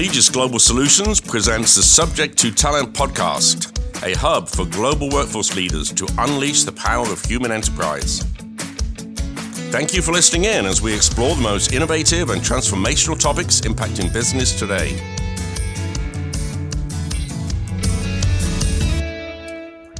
Allegis 0.00 0.32
Global 0.32 0.58
Solutions 0.58 1.20
presents 1.20 1.74
the 1.76 1.82
Subject 1.82 2.34
to 2.38 2.50
Talent 2.50 2.94
podcast, 2.94 3.76
a 4.02 4.16
hub 4.16 4.48
for 4.48 4.64
global 4.64 5.10
workforce 5.10 5.54
leaders 5.54 5.92
to 5.92 6.08
unleash 6.16 6.64
the 6.64 6.72
power 6.72 7.06
of 7.12 7.22
human 7.22 7.52
enterprise. 7.52 8.20
Thank 9.70 9.92
you 9.92 10.00
for 10.00 10.12
listening 10.12 10.44
in 10.46 10.64
as 10.64 10.80
we 10.80 10.94
explore 10.94 11.34
the 11.34 11.42
most 11.42 11.74
innovative 11.74 12.30
and 12.30 12.40
transformational 12.40 13.20
topics 13.20 13.60
impacting 13.60 14.10
business 14.10 14.58
today. 14.58 14.96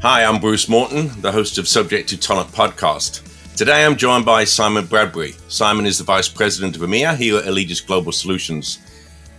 Hi, 0.01 0.25
I'm 0.25 0.41
Bruce 0.41 0.67
Morton, 0.67 1.11
the 1.21 1.31
host 1.31 1.59
of 1.59 1.69
Subject 1.69 2.09
to 2.09 2.17
Talent 2.17 2.51
podcast. 2.53 3.21
Today 3.55 3.85
I'm 3.85 3.97
joined 3.97 4.25
by 4.25 4.45
Simon 4.45 4.87
Bradberry. 4.87 5.39
Simon 5.51 5.85
is 5.85 5.99
the 5.99 6.05
Vice 6.05 6.31
President 6.31 6.75
of 6.75 6.81
EMEA 6.81 7.19
here 7.19 7.37
at 7.37 7.45
Allegis 7.45 7.83
Global 7.83 8.13
Solutions. 8.13 8.79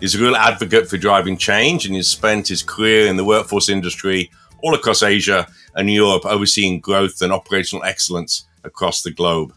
He's 0.02 0.16
a 0.16 0.20
real 0.20 0.36
advocate 0.36 0.90
for 0.90 0.98
driving 0.98 1.38
change 1.38 1.86
and 1.86 1.94
he's 1.94 2.08
spent 2.08 2.48
his 2.48 2.64
career 2.64 3.06
in 3.06 3.18
the 3.18 3.24
workforce 3.24 3.70
industry 3.70 4.32
all 4.64 4.74
across 4.74 5.04
Asia 5.04 5.48
and 5.76 5.92
Europe, 5.92 6.26
overseeing 6.26 6.80
growth 6.80 7.22
and 7.22 7.32
operational 7.32 7.84
excellence 7.84 8.48
across 8.64 9.04
the 9.04 9.12
globe. 9.12 9.54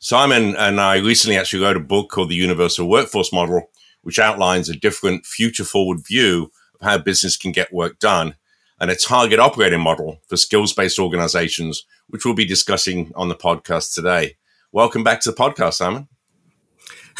Simon 0.00 0.56
and 0.56 0.80
I 0.80 0.96
recently 0.96 1.38
actually 1.38 1.62
wrote 1.62 1.76
a 1.76 1.80
book 1.80 2.10
called 2.10 2.30
The 2.30 2.34
Universal 2.34 2.88
Workforce 2.88 3.32
Model, 3.32 3.70
which 4.02 4.18
outlines 4.18 4.68
a 4.68 4.74
different 4.74 5.24
future 5.24 5.64
forward 5.64 6.04
view 6.04 6.50
of 6.80 6.88
how 6.88 6.98
business 6.98 7.36
can 7.36 7.52
get 7.52 7.72
work 7.72 8.00
done 8.00 8.34
and 8.80 8.90
a 8.90 8.96
target 8.96 9.38
operating 9.38 9.80
model 9.80 10.20
for 10.26 10.36
skills 10.36 10.72
based 10.72 10.98
organizations, 10.98 11.86
which 12.08 12.24
we'll 12.24 12.34
be 12.34 12.44
discussing 12.44 13.12
on 13.14 13.28
the 13.28 13.36
podcast 13.36 13.94
today. 13.94 14.36
Welcome 14.72 15.04
back 15.04 15.20
to 15.20 15.30
the 15.30 15.36
podcast, 15.36 15.74
Simon. 15.74 16.08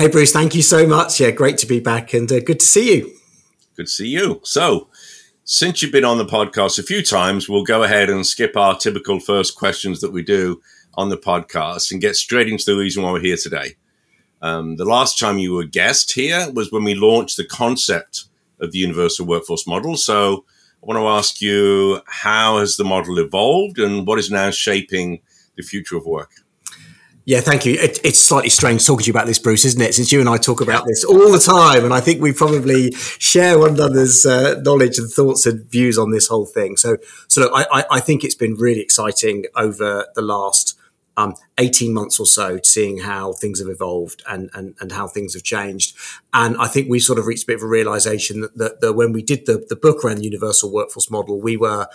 Hey, 0.01 0.09
Bruce, 0.09 0.33
thank 0.33 0.55
you 0.55 0.63
so 0.63 0.87
much. 0.87 1.21
Yeah, 1.21 1.31
great 1.31 1.59
to 1.59 1.67
be 1.67 1.79
back 1.79 2.15
and 2.15 2.33
uh, 2.33 2.41
good 2.41 2.61
to 2.61 2.65
see 2.65 2.97
you. 2.97 3.13
Good 3.77 3.85
to 3.85 3.93
see 3.93 4.09
you. 4.09 4.41
So, 4.45 4.89
since 5.45 5.83
you've 5.83 5.93
been 5.93 6.07
on 6.07 6.17
the 6.17 6.25
podcast 6.25 6.79
a 6.79 6.83
few 6.83 7.03
times, 7.03 7.51
we'll 7.51 7.65
go 7.65 7.83
ahead 7.83 8.09
and 8.09 8.27
skip 8.27 8.57
our 8.57 8.79
typical 8.79 9.21
first 9.21 9.59
questions 9.59 10.01
that 10.01 10.11
we 10.11 10.23
do 10.23 10.63
on 10.95 11.11
the 11.11 11.19
podcast 11.19 11.93
and 11.93 12.01
get 12.01 12.17
straight 12.17 12.49
into 12.49 12.65
the 12.65 12.79
reason 12.79 13.03
why 13.03 13.13
we're 13.13 13.21
here 13.21 13.37
today. 13.37 13.77
Um, 14.41 14.77
the 14.77 14.87
last 14.87 15.19
time 15.19 15.37
you 15.37 15.53
were 15.53 15.65
guest 15.65 16.13
here 16.13 16.51
was 16.51 16.73
when 16.73 16.85
we 16.85 16.95
launched 16.95 17.37
the 17.37 17.45
concept 17.45 18.25
of 18.59 18.73
the 18.73 18.79
universal 18.79 19.27
workforce 19.27 19.67
model. 19.67 19.99
So, 19.99 20.47
I 20.83 20.87
want 20.87 20.99
to 20.99 21.09
ask 21.09 21.43
you 21.43 22.01
how 22.07 22.57
has 22.57 22.79
the 22.79 22.85
model 22.85 23.19
evolved 23.19 23.79
and 23.79 24.07
what 24.07 24.19
is 24.19 24.31
now 24.31 24.51
shaping 24.51 25.21
the 25.59 25.63
future 25.63 25.99
of 25.99 26.07
work? 26.07 26.31
Yeah, 27.31 27.39
thank 27.39 27.65
you. 27.65 27.75
It, 27.75 28.01
it's 28.03 28.19
slightly 28.19 28.49
strange 28.49 28.85
talking 28.85 29.05
to 29.05 29.07
you 29.07 29.13
about 29.13 29.29
this, 29.29 29.39
Bruce, 29.39 29.65
isn't 29.65 29.81
it? 29.81 29.95
Since 29.95 30.11
you 30.11 30.19
and 30.19 30.29
I 30.29 30.37
talk 30.37 30.61
about 30.61 30.85
this 30.89 31.05
all 31.05 31.31
the 31.31 31.39
time, 31.39 31.85
and 31.85 31.95
I 31.95 32.01
think 32.01 32.21
we 32.21 32.33
probably 32.33 32.91
share 33.21 33.57
one 33.57 33.75
another's 33.75 34.27
uh, 34.27 34.61
knowledge 34.65 34.99
and 34.99 35.09
thoughts 35.09 35.47
and 35.47 35.65
views 35.71 35.97
on 35.97 36.11
this 36.11 36.27
whole 36.27 36.45
thing. 36.45 36.77
So, 36.77 36.97
so 37.29 37.43
look, 37.43 37.53
I, 37.55 37.85
I 37.89 38.01
think 38.01 38.25
it's 38.25 38.35
been 38.35 38.55
really 38.55 38.81
exciting 38.81 39.45
over 39.55 40.09
the 40.17 40.23
last 40.23 40.77
um, 41.17 41.37
18 41.59 41.95
months 41.95 42.19
or 42.19 42.27
so, 42.27 42.59
seeing 42.65 42.99
how 42.99 43.33
things 43.35 43.61
have 43.61 43.69
evolved 43.69 44.25
and, 44.29 44.51
and, 44.53 44.75
and 44.81 44.91
how 44.91 45.07
things 45.07 45.35
have 45.35 45.45
changed. 45.45 45.97
And 46.35 46.57
I 46.57 46.67
think 46.67 46.91
we 46.91 46.99
sort 46.99 47.21
of 47.21 47.27
reached 47.27 47.45
a 47.45 47.47
bit 47.47 47.59
of 47.59 47.63
a 47.63 47.69
realization 47.69 48.41
that, 48.41 48.57
that, 48.57 48.81
that 48.81 48.95
when 48.95 49.13
we 49.13 49.23
did 49.23 49.47
the, 49.47 49.65
the 49.69 49.77
book 49.77 50.05
around 50.05 50.17
the 50.17 50.25
universal 50.25 50.73
workforce 50.73 51.13
model, 51.13 51.41
we 51.41 51.57
were 51.57 51.87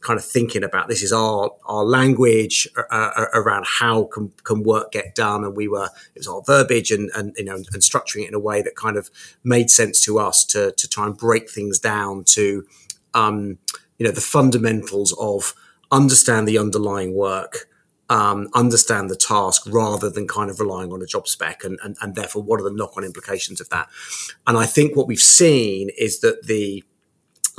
kind 0.00 0.18
of 0.18 0.24
thinking 0.24 0.64
about 0.64 0.88
this 0.88 1.02
is 1.02 1.12
our 1.12 1.50
our 1.66 1.84
language 1.84 2.68
uh, 2.76 3.10
uh 3.16 3.26
around 3.34 3.66
how 3.66 4.04
can, 4.04 4.32
can 4.44 4.62
work 4.62 4.92
get 4.92 5.14
done. 5.14 5.44
And 5.44 5.56
we 5.56 5.68
were 5.68 5.88
it 6.14 6.18
was 6.18 6.28
our 6.28 6.42
verbiage 6.42 6.90
and 6.90 7.10
and 7.14 7.34
you 7.36 7.44
know 7.44 7.56
and 7.56 7.82
structuring 7.82 8.24
it 8.24 8.28
in 8.28 8.34
a 8.34 8.40
way 8.40 8.62
that 8.62 8.76
kind 8.76 8.96
of 8.96 9.10
made 9.44 9.70
sense 9.70 10.02
to 10.04 10.18
us 10.18 10.44
to 10.46 10.72
to 10.72 10.88
try 10.88 11.06
and 11.06 11.16
break 11.16 11.50
things 11.50 11.78
down 11.78 12.24
to 12.24 12.66
um, 13.14 13.58
you 13.98 14.06
know 14.06 14.12
the 14.12 14.20
fundamentals 14.20 15.14
of 15.20 15.54
understand 15.92 16.46
the 16.46 16.58
underlying 16.58 17.14
work 17.14 17.68
um, 18.08 18.48
understand 18.54 19.08
the 19.08 19.16
task 19.16 19.62
rather 19.68 20.10
than 20.10 20.26
kind 20.26 20.50
of 20.50 20.58
relying 20.58 20.92
on 20.92 21.00
a 21.00 21.06
job 21.06 21.28
spec 21.28 21.62
and, 21.62 21.78
and, 21.84 21.96
and 22.00 22.16
therefore 22.16 22.42
what 22.42 22.60
are 22.60 22.64
the 22.64 22.74
knock-on 22.74 23.04
implications 23.04 23.60
of 23.60 23.68
that. 23.70 23.88
And 24.46 24.58
i 24.58 24.66
think 24.66 24.96
what 24.96 25.06
we've 25.06 25.18
seen 25.18 25.90
is 25.96 26.20
that 26.20 26.46
the 26.46 26.82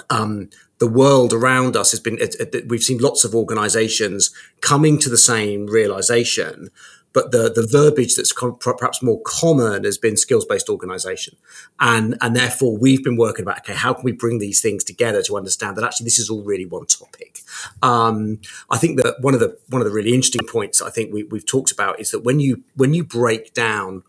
um, 0.09 0.49
the 0.81 0.87
world 0.87 1.31
around 1.31 1.77
us 1.77 1.91
has 1.91 1.99
been 1.99 2.17
it, 2.17 2.35
it, 2.39 2.67
we've 2.67 2.81
seen 2.81 2.97
lots 2.97 3.23
of 3.23 3.35
organizations 3.35 4.31
coming 4.61 4.97
to 4.97 5.09
the 5.09 5.17
same 5.17 5.67
realization 5.67 6.71
but 7.13 7.31
the 7.31 7.51
the 7.53 7.67
verbiage 7.69 8.15
that's 8.15 8.31
com- 8.31 8.57
perhaps 8.57 9.03
more 9.03 9.21
common 9.23 9.83
has 9.83 9.97
been 9.97 10.17
skills 10.17 10.45
based 10.45 10.69
organization. 10.69 11.35
And 11.79 12.17
and 12.21 12.35
therefore 12.35 12.77
we've 12.77 13.03
been 13.03 13.17
working 13.17 13.43
about 13.43 13.59
okay 13.59 13.73
how 13.73 13.93
can 13.93 14.03
we 14.03 14.11
bring 14.11 14.39
these 14.39 14.61
things 14.61 14.83
together 14.83 15.21
to 15.23 15.37
understand 15.37 15.77
that 15.77 15.83
actually 15.83 16.05
this 16.05 16.19
is 16.19 16.29
all 16.29 16.43
really 16.43 16.65
one 16.65 16.85
topic? 16.85 17.41
Um, 17.81 18.39
i 18.69 18.77
think 18.77 18.97
that 19.01 19.17
one 19.19 19.33
of 19.33 19.39
the 19.39 19.57
one 19.69 19.81
of 19.81 19.87
the 19.87 19.93
really 19.93 20.13
interesting 20.13 20.47
points 20.47 20.81
i 20.81 20.89
think 20.89 21.13
we, 21.13 21.23
we've 21.23 21.45
talked 21.45 21.71
about 21.71 21.99
is 21.99 22.11
that 22.11 22.21
when 22.21 22.39
you 22.39 22.63
when 22.75 22.93
you 22.93 23.03
break 23.03 23.53
down 23.53 24.03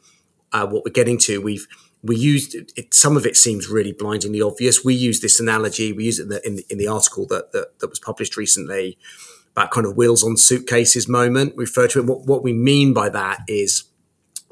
uh, 0.52 0.66
what 0.66 0.84
we're 0.84 0.92
getting 0.92 1.18
to 1.18 1.40
we've 1.42 1.66
we 2.02 2.16
used 2.16 2.54
it, 2.54 2.92
some 2.92 3.16
of 3.16 3.24
it 3.24 3.36
seems 3.36 3.68
really 3.68 3.92
blindingly 3.92 4.42
obvious 4.42 4.84
we 4.84 4.94
use 4.94 5.20
this 5.20 5.38
analogy 5.38 5.92
we 5.92 6.04
use 6.04 6.18
it 6.18 6.24
in 6.24 6.28
the, 6.28 6.46
in 6.46 6.58
in 6.70 6.78
the 6.78 6.88
article 6.88 7.26
that, 7.26 7.52
that 7.52 7.78
that 7.78 7.88
was 7.88 8.00
published 8.00 8.36
recently 8.36 8.98
about 9.52 9.70
kind 9.70 9.86
of 9.86 9.96
wheels 9.96 10.24
on 10.24 10.36
suitcases 10.36 11.08
moment. 11.08 11.56
We 11.56 11.64
refer 11.64 11.86
to 11.88 12.00
it. 12.00 12.06
What, 12.06 12.26
what 12.26 12.42
we 12.42 12.52
mean 12.52 12.92
by 12.92 13.08
that 13.10 13.40
is 13.46 13.84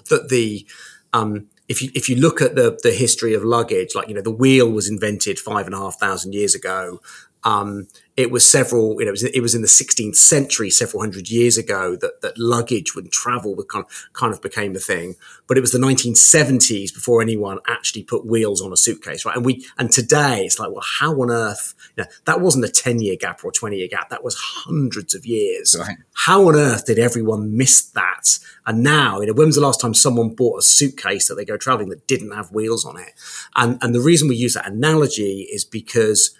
that 0.08 0.28
the 0.28 0.66
um, 1.12 1.48
if 1.68 1.82
you 1.82 1.90
if 1.94 2.08
you 2.08 2.16
look 2.16 2.40
at 2.40 2.54
the 2.54 2.78
the 2.82 2.92
history 2.92 3.34
of 3.34 3.42
luggage, 3.42 3.94
like 3.94 4.08
you 4.08 4.14
know, 4.14 4.22
the 4.22 4.30
wheel 4.30 4.70
was 4.70 4.88
invented 4.88 5.38
five 5.38 5.66
and 5.66 5.74
a 5.74 5.78
half 5.78 5.98
thousand 5.98 6.34
years 6.34 6.54
ago. 6.54 7.00
Um, 7.44 7.88
it 8.16 8.30
was 8.30 8.48
several, 8.48 8.96
you 8.98 9.06
know, 9.06 9.08
it 9.08 9.12
was, 9.12 9.24
it 9.24 9.40
was, 9.40 9.54
in 9.54 9.62
the 9.62 9.68
16th 9.68 10.16
century, 10.16 10.68
several 10.68 11.00
hundred 11.00 11.30
years 11.30 11.56
ago, 11.56 11.96
that, 11.96 12.20
that 12.20 12.36
luggage 12.36 12.92
and 12.94 13.10
travel 13.10 13.56
kind 13.64 13.86
of, 13.86 14.08
kind 14.12 14.34
of 14.34 14.42
became 14.42 14.76
a 14.76 14.78
thing. 14.78 15.16
But 15.46 15.56
it 15.56 15.62
was 15.62 15.72
the 15.72 15.78
1970s 15.78 16.92
before 16.92 17.22
anyone 17.22 17.60
actually 17.66 18.02
put 18.02 18.26
wheels 18.26 18.60
on 18.60 18.74
a 18.74 18.76
suitcase, 18.76 19.24
right? 19.24 19.36
And 19.36 19.44
we, 19.44 19.64
and 19.78 19.90
today 19.90 20.44
it's 20.44 20.58
like, 20.58 20.70
well, 20.70 20.84
how 20.84 21.12
on 21.22 21.30
earth, 21.30 21.74
you 21.96 22.04
know, 22.04 22.10
that 22.26 22.42
wasn't 22.42 22.66
a 22.66 22.68
10 22.68 23.00
year 23.00 23.16
gap 23.16 23.42
or 23.42 23.48
a 23.48 23.52
20 23.52 23.76
year 23.76 23.88
gap. 23.88 24.10
That 24.10 24.22
was 24.22 24.34
hundreds 24.34 25.14
of 25.14 25.24
years. 25.24 25.74
Right. 25.78 25.96
How 26.12 26.46
on 26.48 26.56
earth 26.56 26.84
did 26.84 26.98
everyone 26.98 27.56
miss 27.56 27.82
that? 27.92 28.38
And 28.66 28.82
now, 28.82 29.20
you 29.20 29.28
know, 29.28 29.32
when 29.32 29.46
was 29.46 29.56
the 29.56 29.62
last 29.62 29.80
time 29.80 29.94
someone 29.94 30.34
bought 30.34 30.58
a 30.58 30.62
suitcase 30.62 31.28
that 31.28 31.36
they 31.36 31.46
go 31.46 31.56
traveling 31.56 31.88
that 31.88 32.06
didn't 32.06 32.32
have 32.32 32.52
wheels 32.52 32.84
on 32.84 32.98
it? 32.98 33.12
And, 33.56 33.78
and 33.80 33.94
the 33.94 34.00
reason 34.00 34.28
we 34.28 34.36
use 34.36 34.54
that 34.54 34.66
analogy 34.68 35.48
is 35.50 35.64
because 35.64 36.36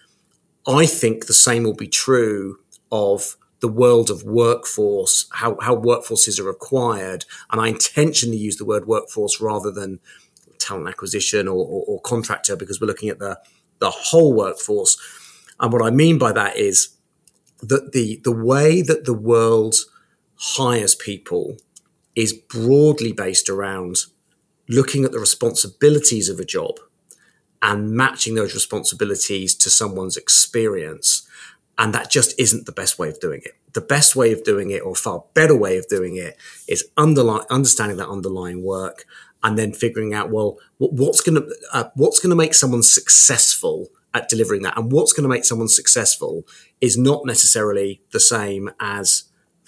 I 0.67 0.87
think 0.87 1.27
the 1.27 1.35
same 1.35 1.65
will 1.65 1.75
be 1.75 1.89
true 1.89 2.59
of 2.93 3.37
the 3.61 3.69
world 3.69 4.11
of 4.11 4.23
workforce, 4.25 5.29
how, 5.33 5.57
how 5.61 5.77
workforces 5.77 6.41
are 6.41 6.49
acquired. 6.49 7.25
And 7.51 7.61
I 7.61 7.69
intentionally 7.69 8.39
use 8.39 8.57
the 8.57 8.65
word 8.65 8.87
workforce 8.87 9.41
rather 9.41 9.71
than 9.71 10.01
talent 10.59 10.89
acquisition 10.89 11.47
or, 11.47 11.59
or, 11.59 11.85
or 11.87 12.01
contractor 12.01 12.57
because 12.57 12.81
we're 12.81 12.87
looking 12.87 13.09
at 13.09 13.19
the, 13.19 13.39
the 13.79 13.91
whole 13.91 14.35
workforce. 14.35 14.97
And 15.59 15.73
what 15.73 15.83
I 15.83 15.91
mean 15.91 16.19
by 16.19 16.33
that 16.33 16.57
is 16.57 16.97
that 17.63 17.93
the, 17.93 18.21
the 18.25 18.33
way 18.33 18.81
that 18.83 19.05
the 19.05 19.15
world 19.15 19.77
hires 20.37 20.95
people 20.95 21.59
is 22.17 22.33
broadly 22.33 23.13
based 23.13 23.49
around 23.49 24.07
looking 24.69 25.05
at 25.05 25.13
the 25.13 25.19
responsibilities 25.19 26.29
of 26.29 26.39
a 26.39 26.45
job 26.45 26.79
and 27.63 27.93
matching 27.93 28.35
those 28.35 28.55
responsibilities 28.55 29.55
to 29.55 29.71
someone's 29.71 30.17
experience. 30.17 31.27
And 31.79 31.95
that 31.95 32.11
just 32.11 32.39
isn't 32.39 32.67
the 32.67 32.73
best 32.73 32.99
way 32.99 33.09
of 33.09 33.21
doing 33.21 33.41
it. 33.45 33.53
The 33.73 33.81
best 33.81 34.17
way 34.17 34.33
of 34.33 34.45
doing 34.45 34.71
it, 34.71 34.81
or 34.81 34.95
far 34.95 35.25
better 35.35 35.57
way 35.57 35.79
of 35.79 35.87
doing 35.89 36.17
it, 36.17 36.37
is 36.69 36.89
underlying, 36.97 37.47
understanding 37.51 37.97
that 37.99 38.09
underlying 38.09 38.63
work 38.63 39.05
and 39.43 39.59
then 39.59 39.73
figuring 39.73 40.13
out, 40.13 40.31
well, 40.31 40.59
what's 40.79 41.21
going 41.21 41.41
to 41.41 41.57
uh, 41.73 41.85
what's 41.95 42.19
going 42.19 42.31
to 42.31 42.37
make 42.37 42.53
someone 42.53 42.83
successful 42.83 43.89
at 44.13 44.29
delivering 44.29 44.63
that, 44.63 44.77
and 44.77 44.93
what's 44.93 45.13
going 45.13 45.23
to 45.23 45.29
make 45.29 45.45
someone 45.45 45.69
successful 45.69 46.47
is 46.81 46.99
not 46.99 47.25
necessarily 47.25 48.03
the 48.13 48.21
same 48.21 48.71
as 48.81 49.25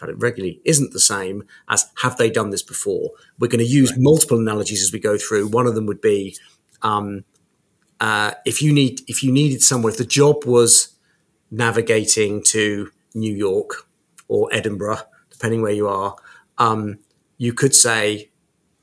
it 0.09 0.19
regularly 0.19 0.61
isn't 0.65 0.93
the 0.93 1.01
same 1.01 1.45
as 1.69 1.91
have 1.99 2.17
they 2.17 2.31
done 2.31 2.51
this 2.51 2.63
before. 2.63 3.11
We're 3.39 3.49
going 3.49 3.65
to 3.65 3.71
use 3.71 3.93
right. 3.93 4.01
multiple 4.01 4.39
analogies 4.39 4.83
as 4.83 4.93
we 4.93 4.99
go 4.99 5.17
through. 5.17 5.49
One 5.49 5.67
of 5.67 5.75
them 5.75 5.87
would 5.87 6.01
be 6.01 6.37
um, 6.83 7.25
uh, 8.03 8.35
if 8.45 8.61
you 8.61 8.73
need 8.73 9.01
if 9.07 9.23
you 9.23 9.31
needed 9.31 9.63
somewhere, 9.63 9.93
if 9.93 9.97
the 9.97 10.05
job 10.05 10.45
was 10.45 10.89
navigating 11.53 12.43
to 12.43 12.91
New 13.15 13.33
York 13.33 13.87
or 14.27 14.49
Edinburgh, 14.53 15.03
depending 15.31 15.63
where 15.63 15.73
you 15.73 15.87
are, 15.87 16.17
um, 16.59 16.99
you 17.39 17.53
could 17.53 17.77
say, 17.77 18.29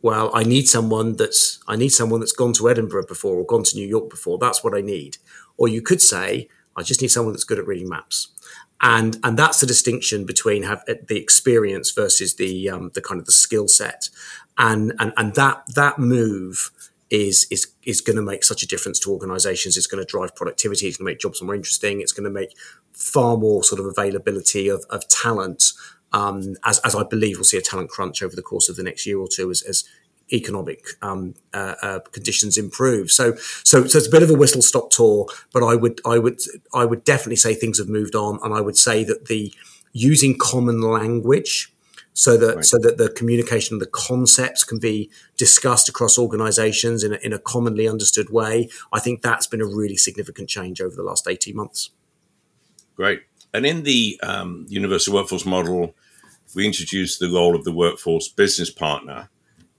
"Well, 0.02 0.32
I 0.34 0.44
need 0.44 0.70
someone 0.70 1.18
that's 1.18 1.60
I 1.68 1.76
need 1.76 1.90
someone 1.90 2.22
that's 2.22 2.32
gone 2.32 2.54
to 2.54 2.70
Edinburgh 2.70 3.08
before 3.08 3.36
or 3.36 3.46
gone 3.46 3.64
to 3.64 3.76
New 3.76 3.86
York 3.86 4.10
before. 4.10 4.38
That's 4.38 4.64
what 4.64 4.74
I 4.74 4.80
need." 4.80 5.18
Or 5.58 5.68
you 5.68 5.82
could 5.82 6.02
say, 6.02 6.48
"I 6.78 6.82
just 6.82 7.02
need 7.02 7.10
someone 7.10 7.34
that's 7.34 7.44
good 7.44 7.60
at 7.60 7.68
reading 7.68 7.90
maps." 7.90 8.30
And 8.80 9.20
and 9.26 9.38
that's 9.38 9.60
the 9.60 9.68
distinction 9.68 10.26
between 10.26 10.64
have 10.64 10.86
the 10.86 11.18
experience 11.18 11.92
versus 11.92 12.36
the 12.36 12.70
um, 12.70 12.92
the 12.94 13.02
kind 13.02 13.20
of 13.20 13.26
the 13.26 13.34
skill 13.34 13.68
set, 13.68 14.10
and 14.58 14.94
and 14.98 15.12
and 15.18 15.36
that 15.36 15.64
that 15.76 16.00
move 16.00 16.72
is 17.10 17.48
is 17.50 17.68
is 17.84 18.02
going 18.02 18.16
to 18.16 18.22
make 18.22 18.44
such 18.44 18.64
a 18.64 18.68
difference 18.68 19.00
to 19.00 19.12
organizations. 19.12 19.78
It's 19.78 19.88
going 19.88 20.04
to 20.04 20.12
drive 20.12 20.36
productivity. 20.36 20.88
It's 20.88 20.98
going 20.98 21.08
to 21.08 21.12
make 21.12 21.20
jobs 21.20 21.42
more 21.42 21.56
interesting. 21.56 22.02
It's 22.02 22.12
going 22.12 22.26
to 22.26 22.30
make 22.30 22.56
far 22.94 23.38
more 23.38 23.64
sort 23.64 23.80
of 23.80 23.88
availability 23.88 24.68
of, 24.68 24.86
of 24.90 25.08
talent. 25.08 25.74
Um, 26.12 26.56
as, 26.66 26.80
as 26.80 26.96
I 26.96 27.04
believe 27.04 27.38
we'll 27.38 27.44
see 27.44 27.58
a 27.58 27.62
talent 27.62 27.90
crunch 27.90 28.24
over 28.24 28.36
the 28.36 28.42
course 28.42 28.68
of 28.68 28.76
the 28.76 28.84
next 28.84 29.06
year 29.06 29.20
or 29.20 29.28
two 29.28 29.52
as, 29.52 29.62
as 29.62 29.84
economic 30.32 30.86
um, 31.02 31.36
uh, 31.54 31.76
uh, 31.82 32.00
conditions 32.12 32.58
improve. 32.58 33.12
So, 33.12 33.36
so, 33.64 33.86
so 33.86 33.98
it's 33.98 34.08
a 34.08 34.12
bit 34.12 34.24
of 34.24 34.30
a 34.30 34.36
whistle 34.36 34.62
stop 34.62 34.90
tour, 34.90 35.28
but 35.54 35.64
I 35.64 35.76
would, 35.76 36.02
I 36.06 36.18
would, 36.20 36.40
I 36.74 36.86
would 36.86 37.04
definitely 37.04 37.36
say 37.36 37.54
things 37.54 37.78
have 37.80 37.90
moved 37.90 38.16
on, 38.16 38.40
and 38.44 38.54
I 38.54 38.62
would 38.62 38.78
say 38.78 39.04
that 39.04 39.26
the 39.26 39.54
using 39.92 40.38
common 40.38 40.82
language 40.82 41.74
so 42.20 42.36
that 42.36 42.56
right. 42.56 42.66
so 42.66 42.78
that 42.78 42.98
the 42.98 43.10
communication 43.10 43.76
of 43.76 43.80
the 43.80 43.88
concepts 43.88 44.66
can 44.66 44.78
be 44.78 45.10
discussed 45.38 45.88
across 45.88 46.20
organizations 46.20 47.02
in 47.02 47.14
a, 47.14 47.18
in 47.18 47.32
a 47.32 47.40
commonly 47.40 47.88
understood 47.88 48.30
way 48.30 48.70
i 48.92 49.00
think 49.00 49.22
that's 49.22 49.48
been 49.48 49.62
a 49.62 49.66
really 49.66 49.96
significant 49.96 50.50
change 50.50 50.82
over 50.82 50.96
the 50.96 51.04
last 51.04 51.28
18 51.28 51.56
months 51.56 51.92
great 52.96 53.22
and 53.54 53.66
in 53.66 53.84
the 53.84 54.20
um, 54.22 54.66
universal 54.68 55.14
workforce 55.14 55.46
model 55.46 55.96
we 56.56 56.66
introduced 56.66 57.20
the 57.20 57.32
role 57.32 57.56
of 57.56 57.64
the 57.64 57.72
workforce 57.72 58.28
business 58.28 58.70
partner 58.70 59.30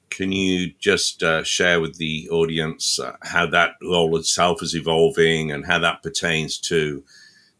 can 0.09 0.33
you 0.33 0.73
just 0.79 1.23
uh, 1.23 1.45
share 1.45 1.81
with 1.81 1.99
the 1.99 2.29
audience 2.31 2.99
uh, 2.99 3.17
how 3.23 3.47
that 3.47 3.75
role 3.83 4.17
itself 4.17 4.63
is 4.63 4.75
evolving 4.75 5.53
and 5.53 5.67
how 5.67 5.79
that 5.79 6.03
pertains 6.03 6.59
to 6.59 7.05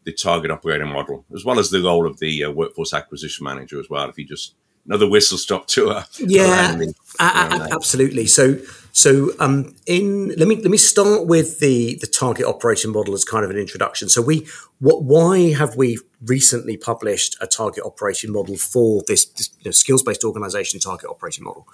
the 0.03 0.11
target 0.11 0.49
operating 0.49 0.87
model, 0.87 1.23
as 1.33 1.45
well 1.45 1.59
as 1.59 1.69
the 1.69 1.81
role 1.81 2.07
of 2.07 2.19
the 2.19 2.43
uh, 2.43 2.51
workforce 2.51 2.93
acquisition 2.93 3.43
manager 3.43 3.79
as 3.79 3.89
well. 3.89 4.09
If 4.09 4.17
you 4.17 4.25
just 4.25 4.55
another 4.85 5.09
whistle 5.09 5.37
stop 5.37 5.67
tour. 5.67 6.05
Yeah, 6.19 6.77
absolutely. 7.19 8.25
So, 8.27 8.57
so 8.91 9.31
um, 9.39 9.75
in 9.85 10.29
let 10.37 10.47
me 10.47 10.55
let 10.55 10.69
me 10.71 10.77
start 10.77 11.27
with 11.27 11.59
the 11.59 11.95
the 12.01 12.07
target 12.07 12.45
operating 12.45 12.91
model 12.91 13.13
as 13.13 13.23
kind 13.23 13.45
of 13.45 13.51
an 13.51 13.57
introduction. 13.57 14.09
So, 14.09 14.21
we 14.21 14.47
what 14.79 15.03
why 15.03 15.53
have 15.53 15.75
we 15.75 15.97
recently 16.25 16.77
published 16.77 17.37
a 17.41 17.47
target 17.47 17.83
operating 17.85 18.31
model 18.31 18.57
for 18.57 19.03
this, 19.07 19.25
this 19.25 19.49
you 19.59 19.65
know, 19.65 19.71
skills 19.71 20.03
based 20.03 20.23
organization 20.23 20.79
target 20.79 21.09
operating 21.09 21.43
model? 21.43 21.67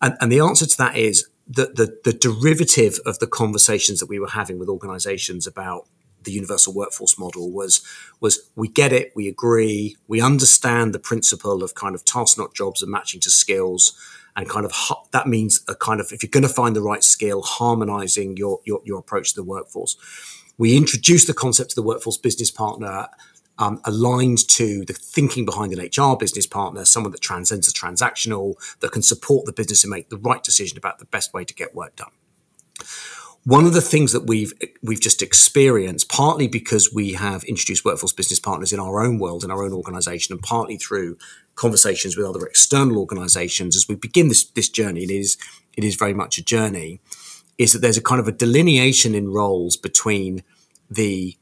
And, 0.00 0.16
and 0.20 0.30
the 0.30 0.40
answer 0.40 0.66
to 0.66 0.76
that 0.78 0.96
is 0.96 1.28
that 1.48 1.76
the, 1.76 1.98
the 2.04 2.12
derivative 2.12 2.98
of 3.04 3.18
the 3.18 3.26
conversations 3.26 4.00
that 4.00 4.08
we 4.08 4.18
were 4.18 4.30
having 4.30 4.58
with 4.58 4.68
organizations 4.68 5.46
about 5.46 5.86
the 6.24 6.32
universal 6.32 6.74
workforce 6.74 7.18
model 7.18 7.50
was 7.50 7.82
was 8.20 8.50
we 8.56 8.68
get 8.68 8.92
it, 8.92 9.12
we 9.14 9.28
agree, 9.28 9.96
we 10.08 10.20
understand 10.20 10.92
the 10.94 10.98
principle 10.98 11.62
of 11.62 11.74
kind 11.74 11.94
of 11.94 12.04
task 12.04 12.38
not 12.38 12.54
jobs 12.54 12.82
and 12.82 12.90
matching 12.90 13.20
to 13.20 13.30
skills, 13.30 13.98
and 14.36 14.48
kind 14.48 14.66
of 14.66 14.72
that 15.12 15.26
means 15.26 15.62
a 15.68 15.74
kind 15.74 16.00
of 16.00 16.12
if 16.12 16.22
you're 16.22 16.30
going 16.30 16.42
to 16.42 16.48
find 16.48 16.74
the 16.74 16.82
right 16.82 17.04
skill, 17.04 17.42
harmonizing 17.42 18.36
your 18.36 18.60
your, 18.64 18.80
your 18.84 18.98
approach 18.98 19.30
to 19.30 19.36
the 19.36 19.44
workforce. 19.44 19.96
We 20.56 20.76
introduced 20.76 21.26
the 21.26 21.34
concept 21.34 21.72
of 21.72 21.76
the 21.76 21.82
workforce 21.82 22.18
business 22.18 22.50
partner. 22.50 23.08
Um, 23.56 23.80
aligned 23.84 24.48
to 24.48 24.84
the 24.84 24.92
thinking 24.92 25.44
behind 25.44 25.72
an 25.72 25.78
HR 25.78 26.16
business 26.16 26.44
partner, 26.44 26.84
someone 26.84 27.12
that 27.12 27.20
transcends 27.20 27.72
the 27.72 27.72
transactional, 27.72 28.56
that 28.80 28.90
can 28.90 29.00
support 29.00 29.46
the 29.46 29.52
business 29.52 29.84
and 29.84 29.92
make 29.92 30.08
the 30.08 30.16
right 30.16 30.42
decision 30.42 30.76
about 30.76 30.98
the 30.98 31.04
best 31.04 31.32
way 31.32 31.44
to 31.44 31.54
get 31.54 31.72
work 31.72 31.94
done 31.94 32.10
one 33.44 33.66
of 33.66 33.74
the 33.74 33.82
things 33.82 34.12
that 34.12 34.26
we've 34.26 34.52
we've 34.82 35.00
just 35.00 35.22
experienced, 35.22 36.08
partly 36.08 36.48
because 36.48 36.92
we 36.92 37.12
have 37.12 37.44
introduced 37.44 37.84
workforce 37.84 38.12
business 38.12 38.40
partners 38.40 38.72
in 38.72 38.80
our 38.80 39.00
own 39.04 39.18
world, 39.18 39.44
in 39.44 39.50
our 39.50 39.62
own 39.62 39.72
organization, 39.72 40.32
and 40.32 40.42
partly 40.42 40.78
through 40.78 41.18
conversations 41.54 42.16
with 42.16 42.26
other 42.26 42.46
external 42.46 42.98
organizations 42.98 43.76
as 43.76 43.86
we 43.86 43.94
begin 43.94 44.28
this 44.28 44.44
this 44.44 44.68
journey, 44.68 45.04
it 45.04 45.10
is 45.10 45.36
it 45.76 45.84
is 45.84 45.94
very 45.94 46.14
much 46.14 46.38
a 46.38 46.44
journey, 46.44 47.00
is 47.58 47.72
that 47.74 47.80
there's 47.80 47.98
a 47.98 48.02
kind 48.02 48.20
of 48.20 48.28
a 48.28 48.32
delineation 48.32 49.14
in 49.14 49.30
roles 49.30 49.76
between 49.76 50.42
the 50.90 51.36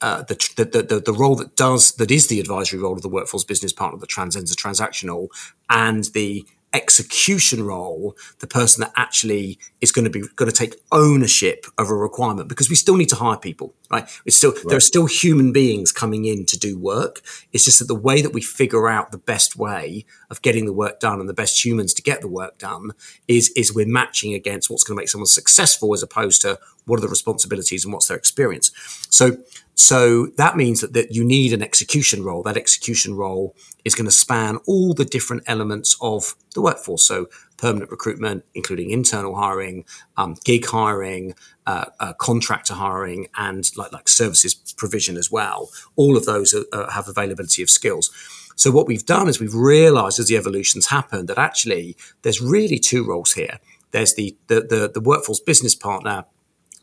uh, 0.00 0.22
the, 0.22 0.34
the, 0.56 0.82
the, 0.82 1.00
the 1.00 1.12
role 1.12 1.34
that 1.34 1.56
does 1.56 1.92
that 1.96 2.12
is 2.12 2.28
the 2.28 2.38
advisory 2.38 2.78
role 2.78 2.92
of 2.92 3.02
the 3.02 3.08
workforce 3.08 3.42
business 3.42 3.72
partner 3.72 3.98
that 3.98 4.08
transcends 4.08 4.48
the 4.48 4.56
transactional 4.56 5.26
and 5.68 6.04
the 6.14 6.46
execution 6.74 7.64
role, 7.64 8.16
the 8.40 8.46
person 8.46 8.82
that 8.82 8.92
actually 8.96 9.58
is 9.80 9.90
going 9.90 10.04
to 10.04 10.10
be 10.10 10.20
going 10.36 10.50
to 10.50 10.56
take 10.56 10.76
ownership 10.92 11.66
of 11.78 11.88
a 11.88 11.94
requirement 11.94 12.48
because 12.48 12.68
we 12.68 12.76
still 12.76 12.96
need 12.96 13.08
to 13.08 13.16
hire 13.16 13.38
people, 13.38 13.74
right? 13.90 14.08
It's 14.26 14.36
still 14.36 14.52
right. 14.52 14.64
there 14.68 14.76
are 14.76 14.80
still 14.80 15.06
human 15.06 15.52
beings 15.52 15.92
coming 15.92 16.26
in 16.26 16.44
to 16.46 16.58
do 16.58 16.78
work. 16.78 17.22
It's 17.52 17.64
just 17.64 17.78
that 17.78 17.86
the 17.86 17.94
way 17.94 18.20
that 18.20 18.32
we 18.32 18.42
figure 18.42 18.88
out 18.88 19.12
the 19.12 19.18
best 19.18 19.56
way 19.56 20.04
of 20.30 20.42
getting 20.42 20.66
the 20.66 20.72
work 20.72 21.00
done 21.00 21.20
and 21.20 21.28
the 21.28 21.34
best 21.34 21.64
humans 21.64 21.94
to 21.94 22.02
get 22.02 22.20
the 22.20 22.28
work 22.28 22.58
done 22.58 22.90
is 23.26 23.50
is 23.56 23.74
we're 23.74 23.86
matching 23.86 24.34
against 24.34 24.68
what's 24.68 24.84
going 24.84 24.96
to 24.96 25.00
make 25.00 25.08
someone 25.08 25.26
successful 25.26 25.94
as 25.94 26.02
opposed 26.02 26.42
to 26.42 26.58
what 26.84 26.98
are 26.98 27.02
the 27.02 27.08
responsibilities 27.08 27.84
and 27.84 27.92
what's 27.92 28.08
their 28.08 28.16
experience. 28.16 28.72
So 29.10 29.38
so 29.78 30.26
that 30.38 30.56
means 30.56 30.80
that, 30.80 30.92
that 30.94 31.12
you 31.12 31.22
need 31.22 31.52
an 31.52 31.62
execution 31.62 32.24
role. 32.24 32.42
That 32.42 32.56
execution 32.56 33.14
role 33.14 33.54
is 33.84 33.94
going 33.94 34.06
to 34.06 34.10
span 34.10 34.56
all 34.66 34.92
the 34.92 35.04
different 35.04 35.44
elements 35.46 35.96
of 36.00 36.34
the 36.56 36.60
workforce. 36.60 37.06
So 37.06 37.28
permanent 37.58 37.92
recruitment, 37.92 38.44
including 38.56 38.90
internal 38.90 39.36
hiring, 39.36 39.84
um, 40.16 40.34
gig 40.44 40.66
hiring, 40.66 41.34
uh, 41.64 41.84
uh, 42.00 42.12
contractor 42.14 42.74
hiring, 42.74 43.28
and 43.36 43.70
like, 43.76 43.92
like 43.92 44.08
services 44.08 44.52
provision 44.76 45.16
as 45.16 45.30
well. 45.30 45.70
All 45.94 46.16
of 46.16 46.26
those 46.26 46.54
are, 46.54 46.64
uh, 46.72 46.90
have 46.90 47.06
availability 47.06 47.62
of 47.62 47.70
skills. 47.70 48.10
So 48.56 48.72
what 48.72 48.88
we've 48.88 49.06
done 49.06 49.28
is 49.28 49.38
we've 49.38 49.54
realized 49.54 50.18
as 50.18 50.26
the 50.26 50.36
evolutions 50.36 50.86
happened 50.86 51.28
that 51.28 51.38
actually 51.38 51.96
there's 52.22 52.40
really 52.40 52.80
two 52.80 53.06
roles 53.06 53.34
here. 53.34 53.60
There's 53.92 54.14
the, 54.16 54.36
the, 54.48 54.60
the, 54.60 54.90
the 54.92 55.00
workforce 55.00 55.38
business 55.38 55.76
partner 55.76 56.24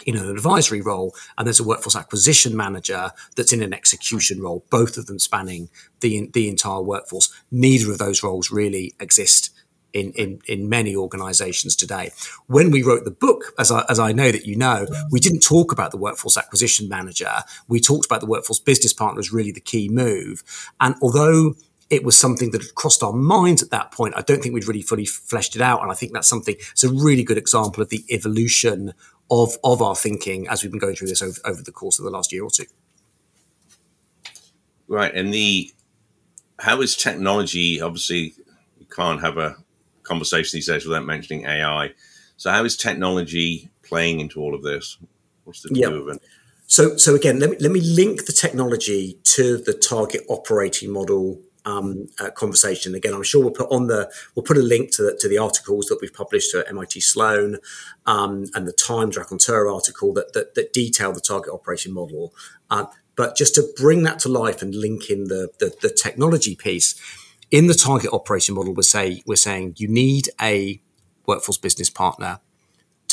in 0.05 0.17
an 0.17 0.29
advisory 0.29 0.81
role, 0.81 1.13
and 1.37 1.47
there's 1.47 1.59
a 1.59 1.63
workforce 1.63 1.95
acquisition 1.95 2.55
manager 2.55 3.11
that's 3.35 3.53
in 3.53 3.61
an 3.61 3.73
execution 3.73 4.41
role, 4.41 4.65
both 4.69 4.97
of 4.97 5.05
them 5.05 5.19
spanning 5.19 5.69
the, 6.01 6.29
the 6.33 6.49
entire 6.49 6.81
workforce. 6.81 7.33
Neither 7.51 7.91
of 7.91 7.97
those 7.97 8.23
roles 8.23 8.51
really 8.51 8.93
exist 8.99 9.51
in, 9.93 10.11
in, 10.11 10.41
in 10.47 10.67
many 10.67 10.95
organizations 10.95 11.75
today. 11.75 12.11
When 12.47 12.69
we 12.69 12.83
wrote 12.83 13.05
the 13.05 13.11
book, 13.11 13.53
as 13.57 13.71
I, 13.71 13.85
as 13.89 13.97
I 13.97 14.11
know 14.11 14.31
that 14.31 14.45
you 14.45 14.57
know, 14.57 14.85
we 15.09 15.21
didn't 15.21 15.39
talk 15.39 15.71
about 15.71 15.91
the 15.91 15.97
workforce 15.97 16.37
acquisition 16.37 16.89
manager. 16.89 17.31
We 17.69 17.79
talked 17.79 18.05
about 18.05 18.19
the 18.19 18.27
workforce 18.27 18.59
business 18.59 18.91
partner 18.91 19.19
as 19.19 19.31
really 19.31 19.53
the 19.53 19.61
key 19.61 19.87
move. 19.87 20.43
And 20.81 20.95
although 21.01 21.55
it 21.89 22.03
was 22.03 22.17
something 22.17 22.51
that 22.51 22.61
had 22.61 22.75
crossed 22.75 23.03
our 23.03 23.13
minds 23.13 23.61
at 23.61 23.69
that 23.69 23.91
point. 23.91 24.15
I 24.17 24.21
don't 24.21 24.41
think 24.41 24.55
we'd 24.55 24.67
really 24.67 24.81
fully 24.81 25.05
fleshed 25.05 25.55
it 25.55 25.61
out. 25.61 25.83
And 25.83 25.91
I 25.91 25.93
think 25.93 26.13
that's 26.13 26.27
something, 26.27 26.55
it's 26.71 26.83
a 26.83 26.91
really 26.91 27.23
good 27.23 27.37
example 27.37 27.83
of 27.83 27.89
the 27.89 28.03
evolution 28.09 28.93
of 29.31 29.57
of 29.63 29.81
our 29.81 29.95
thinking 29.95 30.47
as 30.47 30.63
we've 30.63 30.71
been 30.71 30.79
going 30.79 30.95
through 30.95 31.07
this 31.07 31.21
over, 31.21 31.39
over 31.45 31.61
the 31.61 31.71
course 31.71 31.99
of 31.99 32.05
the 32.05 32.11
last 32.11 32.31
year 32.31 32.43
or 32.43 32.49
two. 32.49 32.65
Right, 34.87 35.13
and 35.13 35.33
the 35.33 35.71
how 36.59 36.81
is 36.81 36.95
technology? 36.95 37.81
Obviously, 37.81 38.35
you 38.79 38.85
can't 38.89 39.21
have 39.21 39.37
a 39.37 39.55
conversation 40.03 40.57
these 40.57 40.67
days 40.67 40.85
without 40.85 41.05
mentioning 41.05 41.45
AI. 41.45 41.91
So, 42.37 42.51
how 42.51 42.63
is 42.63 42.77
technology 42.77 43.69
playing 43.83 44.19
into 44.19 44.39
all 44.39 44.53
of 44.53 44.61
this? 44.61 44.97
What's 45.43 45.61
the 45.61 45.69
yep. 45.73 45.91
it? 45.91 46.21
So, 46.67 46.97
so 46.97 47.15
again, 47.15 47.39
let 47.39 47.51
me 47.51 47.57
let 47.59 47.71
me 47.71 47.81
link 47.81 48.25
the 48.25 48.33
technology 48.33 49.19
to 49.23 49.57
the 49.57 49.73
target 49.73 50.23
operating 50.27 50.91
model 50.91 51.39
um, 51.65 52.07
uh, 52.19 52.29
conversation. 52.31 52.95
Again, 52.95 53.13
I'm 53.13 53.23
sure 53.23 53.41
we'll 53.41 53.51
put 53.51 53.71
on 53.71 53.87
the 53.87 54.11
we'll 54.35 54.43
put 54.43 54.57
a 54.57 54.61
link 54.61 54.91
to 54.95 55.03
the, 55.03 55.17
to 55.19 55.27
the 55.27 55.37
articles 55.37 55.87
that 55.87 55.99
we've 56.01 56.13
published 56.13 56.53
at 56.55 56.67
MIT 56.69 57.01
Sloan 57.01 57.57
um, 58.05 58.45
and 58.53 58.67
the 58.67 58.73
Times 58.73 59.17
raconteur 59.17 59.67
article 59.67 60.13
that, 60.13 60.33
that, 60.33 60.55
that 60.55 60.73
detail 60.73 61.11
the 61.11 61.21
target 61.21 61.53
operation 61.53 61.93
model. 61.93 62.33
Uh, 62.69 62.85
but 63.15 63.35
just 63.35 63.55
to 63.55 63.67
bring 63.77 64.03
that 64.03 64.19
to 64.19 64.29
life 64.29 64.61
and 64.61 64.75
link 64.75 65.09
in 65.09 65.25
the, 65.25 65.49
the, 65.59 65.73
the 65.81 65.89
technology 65.89 66.55
piece 66.55 66.95
in 67.51 67.67
the 67.67 67.73
target 67.73 68.11
operation 68.11 68.55
model, 68.55 68.73
we're 68.73 68.81
say 68.81 69.21
we're 69.25 69.35
saying 69.35 69.75
you 69.77 69.87
need 69.87 70.29
a 70.41 70.81
workforce 71.25 71.57
business 71.57 71.89
partner 71.89 72.39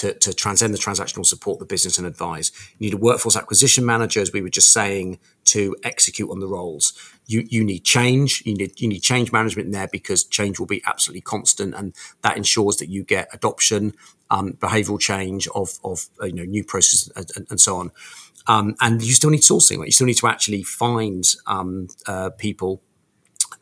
to, 0.03 0.13
to 0.15 0.35
transcend 0.35 0.75
the 0.75 0.79
transactional 0.79 1.25
support 1.25 1.61
the 1.61 1.65
business 1.65 1.97
and 1.97 2.09
advise. 2.09 2.51
You 2.77 2.87
need 2.87 2.95
a 2.95 2.97
workforce 2.97 3.37
acquisition 3.37 3.87
manager, 3.87 4.21
as 4.21 4.33
we 4.33 4.43
were 4.43 4.49
just 4.49 4.73
saying, 4.73 5.21
to 5.45 5.77
execute 5.85 6.29
on 6.29 6.41
the 6.41 6.49
roles. 6.49 6.93
You, 7.27 7.47
you 7.49 7.63
need 7.63 7.85
change. 7.85 8.43
You 8.45 8.57
need, 8.57 8.81
you 8.81 8.89
need 8.89 8.99
change 8.99 9.31
management 9.31 9.67
in 9.67 9.73
there 9.73 9.87
because 9.87 10.25
change 10.25 10.59
will 10.59 10.67
be 10.67 10.83
absolutely 10.87 11.21
constant. 11.21 11.77
And 11.77 11.95
that 12.23 12.37
ensures 12.37 12.79
that 12.79 12.89
you 12.89 13.05
get 13.05 13.29
adoption, 13.33 13.95
um, 14.29 14.55
behavioral 14.55 14.99
change 14.99 15.47
of, 15.55 15.79
of 15.85 16.09
uh, 16.21 16.25
you 16.27 16.33
know, 16.33 16.45
new 16.45 16.65
processes 16.65 17.13
and, 17.15 17.47
and 17.49 17.61
so 17.61 17.77
on. 17.77 17.93
Um, 18.49 18.75
and 18.81 19.01
you 19.03 19.13
still 19.13 19.31
need 19.31 19.43
sourcing. 19.43 19.79
Right? 19.79 19.87
You 19.87 19.93
still 19.93 20.09
need 20.09 20.17
to 20.17 20.27
actually 20.27 20.65
find 20.65 21.25
um, 21.47 21.87
uh, 22.09 22.31
people 22.31 22.83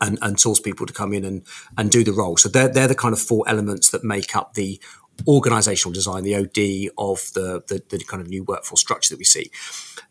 and, 0.01 0.17
and, 0.23 0.39
source 0.39 0.59
people 0.59 0.87
to 0.87 0.93
come 0.93 1.13
in 1.13 1.23
and, 1.23 1.43
and 1.77 1.91
do 1.91 2.03
the 2.03 2.11
role. 2.11 2.35
So 2.35 2.49
they're, 2.49 2.67
they're 2.67 2.87
the 2.87 2.95
kind 2.95 3.13
of 3.13 3.21
four 3.21 3.47
elements 3.47 3.91
that 3.91 4.03
make 4.03 4.35
up 4.35 4.55
the 4.55 4.81
organizational 5.27 5.93
design, 5.93 6.23
the 6.23 6.35
OD 6.35 6.91
of 6.97 7.31
the, 7.33 7.63
the, 7.67 7.81
the, 7.89 8.03
kind 8.05 8.21
of 8.21 8.27
new 8.27 8.43
workforce 8.43 8.81
structure 8.81 9.13
that 9.13 9.17
we 9.17 9.25
see. 9.25 9.51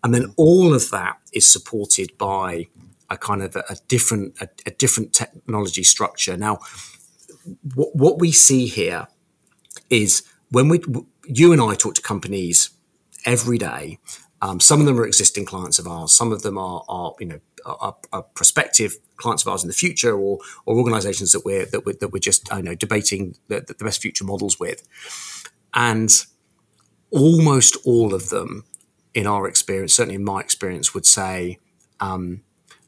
And 0.02 0.14
then 0.14 0.32
all 0.36 0.74
of 0.74 0.90
that 0.90 1.18
is 1.32 1.46
supported 1.50 2.16
by 2.18 2.68
a 3.08 3.16
kind 3.16 3.42
of 3.42 3.56
a, 3.56 3.64
a 3.70 3.76
different, 3.88 4.40
a, 4.40 4.48
a, 4.66 4.70
different 4.70 5.12
technology 5.12 5.82
structure. 5.82 6.36
Now, 6.36 6.60
what, 7.74 7.94
what 7.94 8.18
we 8.18 8.32
see 8.32 8.66
here 8.66 9.08
is 9.88 10.22
when 10.50 10.68
we, 10.68 10.80
you 11.24 11.52
and 11.52 11.60
I 11.60 11.74
talk 11.74 11.94
to 11.94 12.02
companies 12.02 12.70
every 13.24 13.58
day. 13.58 13.98
Um, 14.42 14.60
some 14.60 14.80
of 14.80 14.86
them 14.86 14.98
are 14.98 15.06
existing 15.06 15.44
clients 15.44 15.78
of 15.78 15.86
ours. 15.86 16.12
Some 16.12 16.32
of 16.32 16.42
them 16.42 16.56
are, 16.56 16.82
are 16.88 17.14
you 17.20 17.26
know, 17.26 17.40
are, 17.64 17.96
are, 18.12 18.22
prospective 18.22 18.96
clients 19.20 19.44
of 19.44 19.48
ours 19.52 19.62
in 19.62 19.68
the 19.68 19.74
future, 19.74 20.14
or 20.16 20.38
or 20.66 20.76
organisations 20.76 21.32
that 21.32 21.44
we're 21.44 21.66
that 21.66 21.84
we're, 21.86 21.94
that 22.00 22.08
we're 22.12 22.18
just 22.18 22.52
I 22.52 22.60
know 22.60 22.74
debating 22.74 23.36
the, 23.48 23.60
the 23.60 23.84
best 23.84 24.02
future 24.02 24.24
models 24.24 24.58
with, 24.58 24.86
and 25.74 26.10
almost 27.10 27.76
all 27.84 28.14
of 28.14 28.28
them, 28.30 28.64
in 29.14 29.26
our 29.26 29.46
experience, 29.46 29.94
certainly 29.94 30.16
in 30.16 30.24
my 30.24 30.40
experience, 30.40 30.94
would 30.94 31.06
say. 31.06 31.58
Um, 32.00 32.42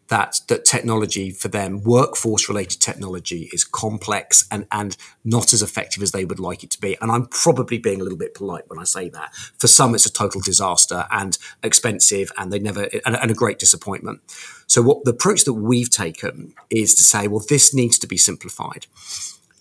that 0.09 0.41
that 0.49 0.65
technology 0.65 1.31
for 1.31 1.49
them, 1.49 1.83
workforce 1.83 2.49
related 2.49 2.81
technology, 2.81 3.49
is 3.53 3.65
complex 3.65 4.47
and 4.51 4.67
and 4.71 4.97
not 5.25 5.53
as 5.53 5.63
effective 5.63 6.03
as 6.03 6.13
they 6.13 6.25
would 6.25 6.41
like 6.41 6.63
it 6.63 6.71
to 6.71 6.81
be. 6.81 6.97
And 7.01 7.11
I'm 7.11 7.27
probably 7.27 7.79
being 7.79 8.01
a 8.01 8.03
little 8.03 8.19
bit 8.19 8.35
polite 8.35 8.65
when 8.69 8.79
I 8.79 8.85
say 8.85 9.09
that. 9.11 9.35
For 9.59 9.69
some, 9.69 9.95
it's 9.95 10.07
a 10.07 10.13
total 10.13 10.41
disaster 10.41 11.07
and 11.11 11.39
expensive, 11.63 12.31
and 12.37 12.53
they 12.53 12.59
never 12.59 12.89
and, 13.07 13.17
and 13.17 13.31
a 13.31 13.35
great 13.35 13.59
disappointment. 13.59 14.21
So 14.67 14.83
what 14.83 15.05
the 15.05 15.11
approach 15.11 15.45
that 15.45 15.55
we've 15.55 15.91
taken 15.91 16.55
is 16.71 16.95
to 16.95 17.03
say, 17.03 17.29
well, 17.29 17.45
this 17.49 17.75
needs 17.75 17.99
to 17.99 18.07
be 18.07 18.17
simplified. 18.17 18.87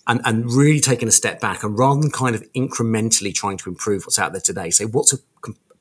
And, 0.08 0.20
and 0.26 0.52
really 0.52 0.80
taking 0.80 1.08
a 1.08 1.12
step 1.12 1.40
back 1.40 1.64
and 1.64 1.78
rather 1.78 2.02
than 2.02 2.12
kind 2.12 2.36
of 2.36 2.44
incrementally 2.54 3.34
trying 3.34 3.58
to 3.58 3.70
improve 3.70 4.04
what's 4.04 4.18
out 4.18 4.32
there 4.32 4.42
today, 4.42 4.72
say 4.72 4.84
what's 4.86 5.14
a 5.14 5.20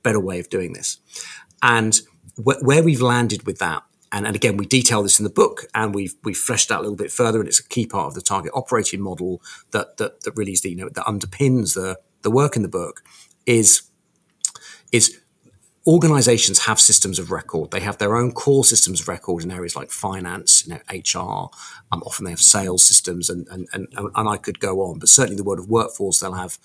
better 0.03 0.21
way 0.21 0.39
of 0.41 0.49
doing 0.51 0.75
this. 0.75 0.99
And 1.63 1.99
wh- 2.37 2.63
where 2.63 2.83
we've 2.83 3.01
landed 3.01 3.47
with 3.47 3.59
that 3.59 3.83
and, 4.13 4.27
and 4.27 4.35
again, 4.35 4.57
we 4.57 4.67
detail 4.67 5.03
this 5.03 5.19
in 5.19 5.25
the 5.25 5.31
book 5.31 5.67
and 5.75 5.95
we've, 5.95 6.15
we've 6.25 6.37
fleshed 6.37 6.71
out 6.71 6.81
a 6.81 6.83
little 6.83 6.97
bit 6.97 7.13
further. 7.13 7.39
And 7.39 7.49
it's 7.49 7.61
a 7.61 7.69
key 7.69 7.87
part 7.87 8.09
of 8.09 8.15
the 8.15 8.21
target 8.21 8.51
operating 8.55 9.01
model 9.01 9.41
that, 9.71 9.99
that, 9.99 10.23
that 10.23 10.37
really 10.37 10.53
is 10.53 10.63
the, 10.63 10.71
you 10.71 10.77
know, 10.77 10.89
that 10.89 11.05
underpins 11.07 11.75
the, 11.75 11.99
the 12.23 12.31
work 12.31 12.57
in 12.57 12.63
the 12.63 12.69
book 12.69 13.03
is, 13.47 13.83
is 14.91 15.21
organizations 15.87 16.67
have 16.67 16.79
systems 16.79 17.19
of 17.19 17.31
record. 17.31 17.71
They 17.71 17.81
have 17.81 17.99
their 17.99 18.17
own 18.17 18.33
core 18.33 18.65
systems 18.65 19.01
of 19.01 19.09
record 19.09 19.45
in 19.45 19.51
areas 19.51 19.77
like 19.77 19.91
finance, 19.91 20.67
you 20.67 20.75
know, 20.75 20.81
HR. 20.91 21.51
Um, 21.93 22.03
often 22.05 22.25
they 22.25 22.31
have 22.31 22.41
sales 22.41 22.85
systems, 22.85 23.31
and, 23.31 23.47
and 23.49 23.67
and 23.73 23.89
and 23.97 24.29
I 24.29 24.37
could 24.37 24.61
go 24.61 24.81
on. 24.83 24.99
But 24.99 25.09
certainly, 25.09 25.37
the 25.37 25.45
world 25.45 25.59
of 25.59 25.69
workforce, 25.69 26.21
they'll 26.21 26.35
have 26.35 26.59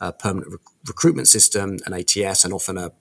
a 0.00 0.12
permanent 0.12 0.52
rec- 0.52 0.60
recruitment 0.86 1.28
system, 1.28 1.78
an 1.86 1.94
ATS, 1.94 2.44
and 2.44 2.52
often 2.52 2.76
a 2.76 2.92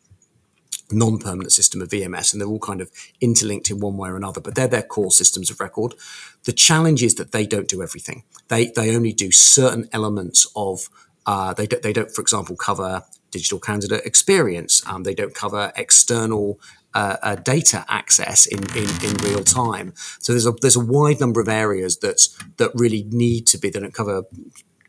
non-permanent 0.92 1.52
system 1.52 1.82
of 1.82 1.90
VMS, 1.90 2.32
and 2.32 2.42
they're 2.42 2.48
all 2.48 2.60
kind 2.60 2.82
of 2.82 2.92
interlinked 3.22 3.70
in 3.70 3.80
one 3.80 3.98
way 3.98 4.10
or 4.10 4.16
another. 4.16 4.42
But 4.42 4.56
they're 4.56 4.68
their 4.68 4.84
core 4.84 5.12
systems 5.12 5.50
of 5.50 5.60
record. 5.60 5.96
The 6.44 6.54
challenge 6.54 7.04
is 7.04 7.16
that 7.16 7.32
they 7.32 7.46
don't 7.46 7.68
do 7.68 7.82
everything. 7.82 8.24
They 8.48 8.68
they 8.68 8.96
only 8.96 9.14
do 9.14 9.32
certain 9.32 9.90
elements 9.92 10.48
of. 10.56 10.90
Uh, 11.28 11.56
they 11.56 11.66
don't, 11.66 11.82
they 11.82 11.92
don't, 11.92 12.12
for 12.12 12.22
example, 12.22 12.56
cover 12.56 13.04
digital 13.32 13.60
candidate 13.60 14.06
experience. 14.06 14.86
Um, 14.86 15.02
they 15.02 15.16
don't 15.16 15.34
cover 15.34 15.74
external 15.76 16.60
uh, 16.94 17.18
uh, 17.22 17.36
data 17.36 17.84
access 17.90 18.46
in, 18.46 18.60
in, 18.76 18.88
in 19.04 19.14
real 19.24 19.44
time. 19.44 19.94
So 20.20 20.32
there's 20.32 20.48
a 20.48 20.54
there's 20.62 20.78
a 20.78 20.86
wide 20.86 21.20
number 21.20 21.42
of 21.42 21.50
areas 21.50 21.98
that 21.98 22.28
that 22.58 22.72
really 22.74 23.06
need 23.10 23.48
to 23.48 23.58
be. 23.58 23.70
They 23.70 23.82
don't 23.82 23.94
cover 23.94 24.24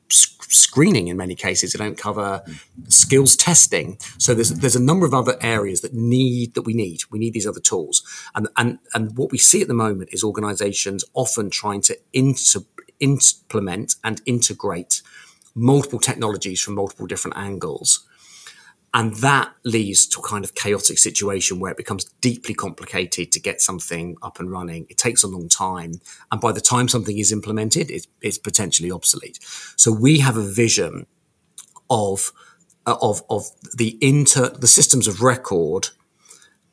screening 0.09 1.09
in 1.09 1.17
many 1.17 1.35
cases. 1.35 1.73
They 1.73 1.79
don't 1.79 1.99
cover 1.99 2.43
skills 2.89 3.37
testing. 3.37 3.99
So 4.19 4.35
there's 4.35 4.51
there's 4.51 4.77
a 4.77 4.83
number 4.83 5.07
of 5.07 5.15
other 5.15 5.37
areas 5.41 5.81
that 5.81 5.95
need 5.95 6.55
that 6.55 6.63
we 6.63 6.75
need. 6.75 7.03
We 7.11 7.19
need 7.19 7.33
these 7.33 7.47
other 7.47 7.61
tools. 7.61 8.03
And 8.35 8.49
and 8.57 8.79
and 8.95 9.17
what 9.17 9.33
we 9.33 9.39
see 9.39 9.63
at 9.63 9.69
the 9.69 9.75
moment 9.75 10.11
is 10.13 10.23
organizations 10.23 11.05
often 11.15 11.51
trying 11.51 11.81
to 11.83 11.99
inter, 12.13 12.61
implement 13.01 13.97
and 14.05 14.21
integrate 14.27 15.03
multiple 15.55 15.99
technologies 15.99 16.61
from 16.61 16.75
multiple 16.75 17.07
different 17.07 17.37
angles 17.37 18.07
and 18.95 19.15
that 19.17 19.53
leads 19.65 20.07
to 20.07 20.21
a 20.21 20.23
kind 20.23 20.45
of 20.45 20.55
chaotic 20.55 20.99
situation 20.99 21.61
where 21.61 21.71
it 21.71 21.77
becomes 21.77 22.05
deeply 22.23 22.55
complicated 22.55 23.31
to 23.33 23.41
get 23.41 23.61
something 23.61 24.17
up 24.23 24.41
and 24.41 24.51
running. 24.51 24.87
It 24.89 24.97
takes 24.97 25.23
a 25.23 25.29
long 25.29 25.49
time. 25.49 26.01
And 26.33 26.41
by 26.41 26.53
the 26.53 26.61
time 26.61 26.89
something 26.89 27.19
is 27.19 27.31
implemented, 27.31 27.91
it's, 27.91 28.07
it's 28.23 28.39
potentially 28.39 28.91
obsolete. 28.91 29.39
So 29.77 29.93
we 29.93 30.21
have 30.21 30.37
a 30.37 30.43
vision 30.43 31.07
of, 31.91 32.33
uh, 32.87 32.97
of, 33.03 33.23
of 33.29 33.51
the 33.77 33.99
inter, 34.01 34.49
the 34.49 34.67
systems 34.67 35.07
of 35.07 35.21
record 35.21 35.89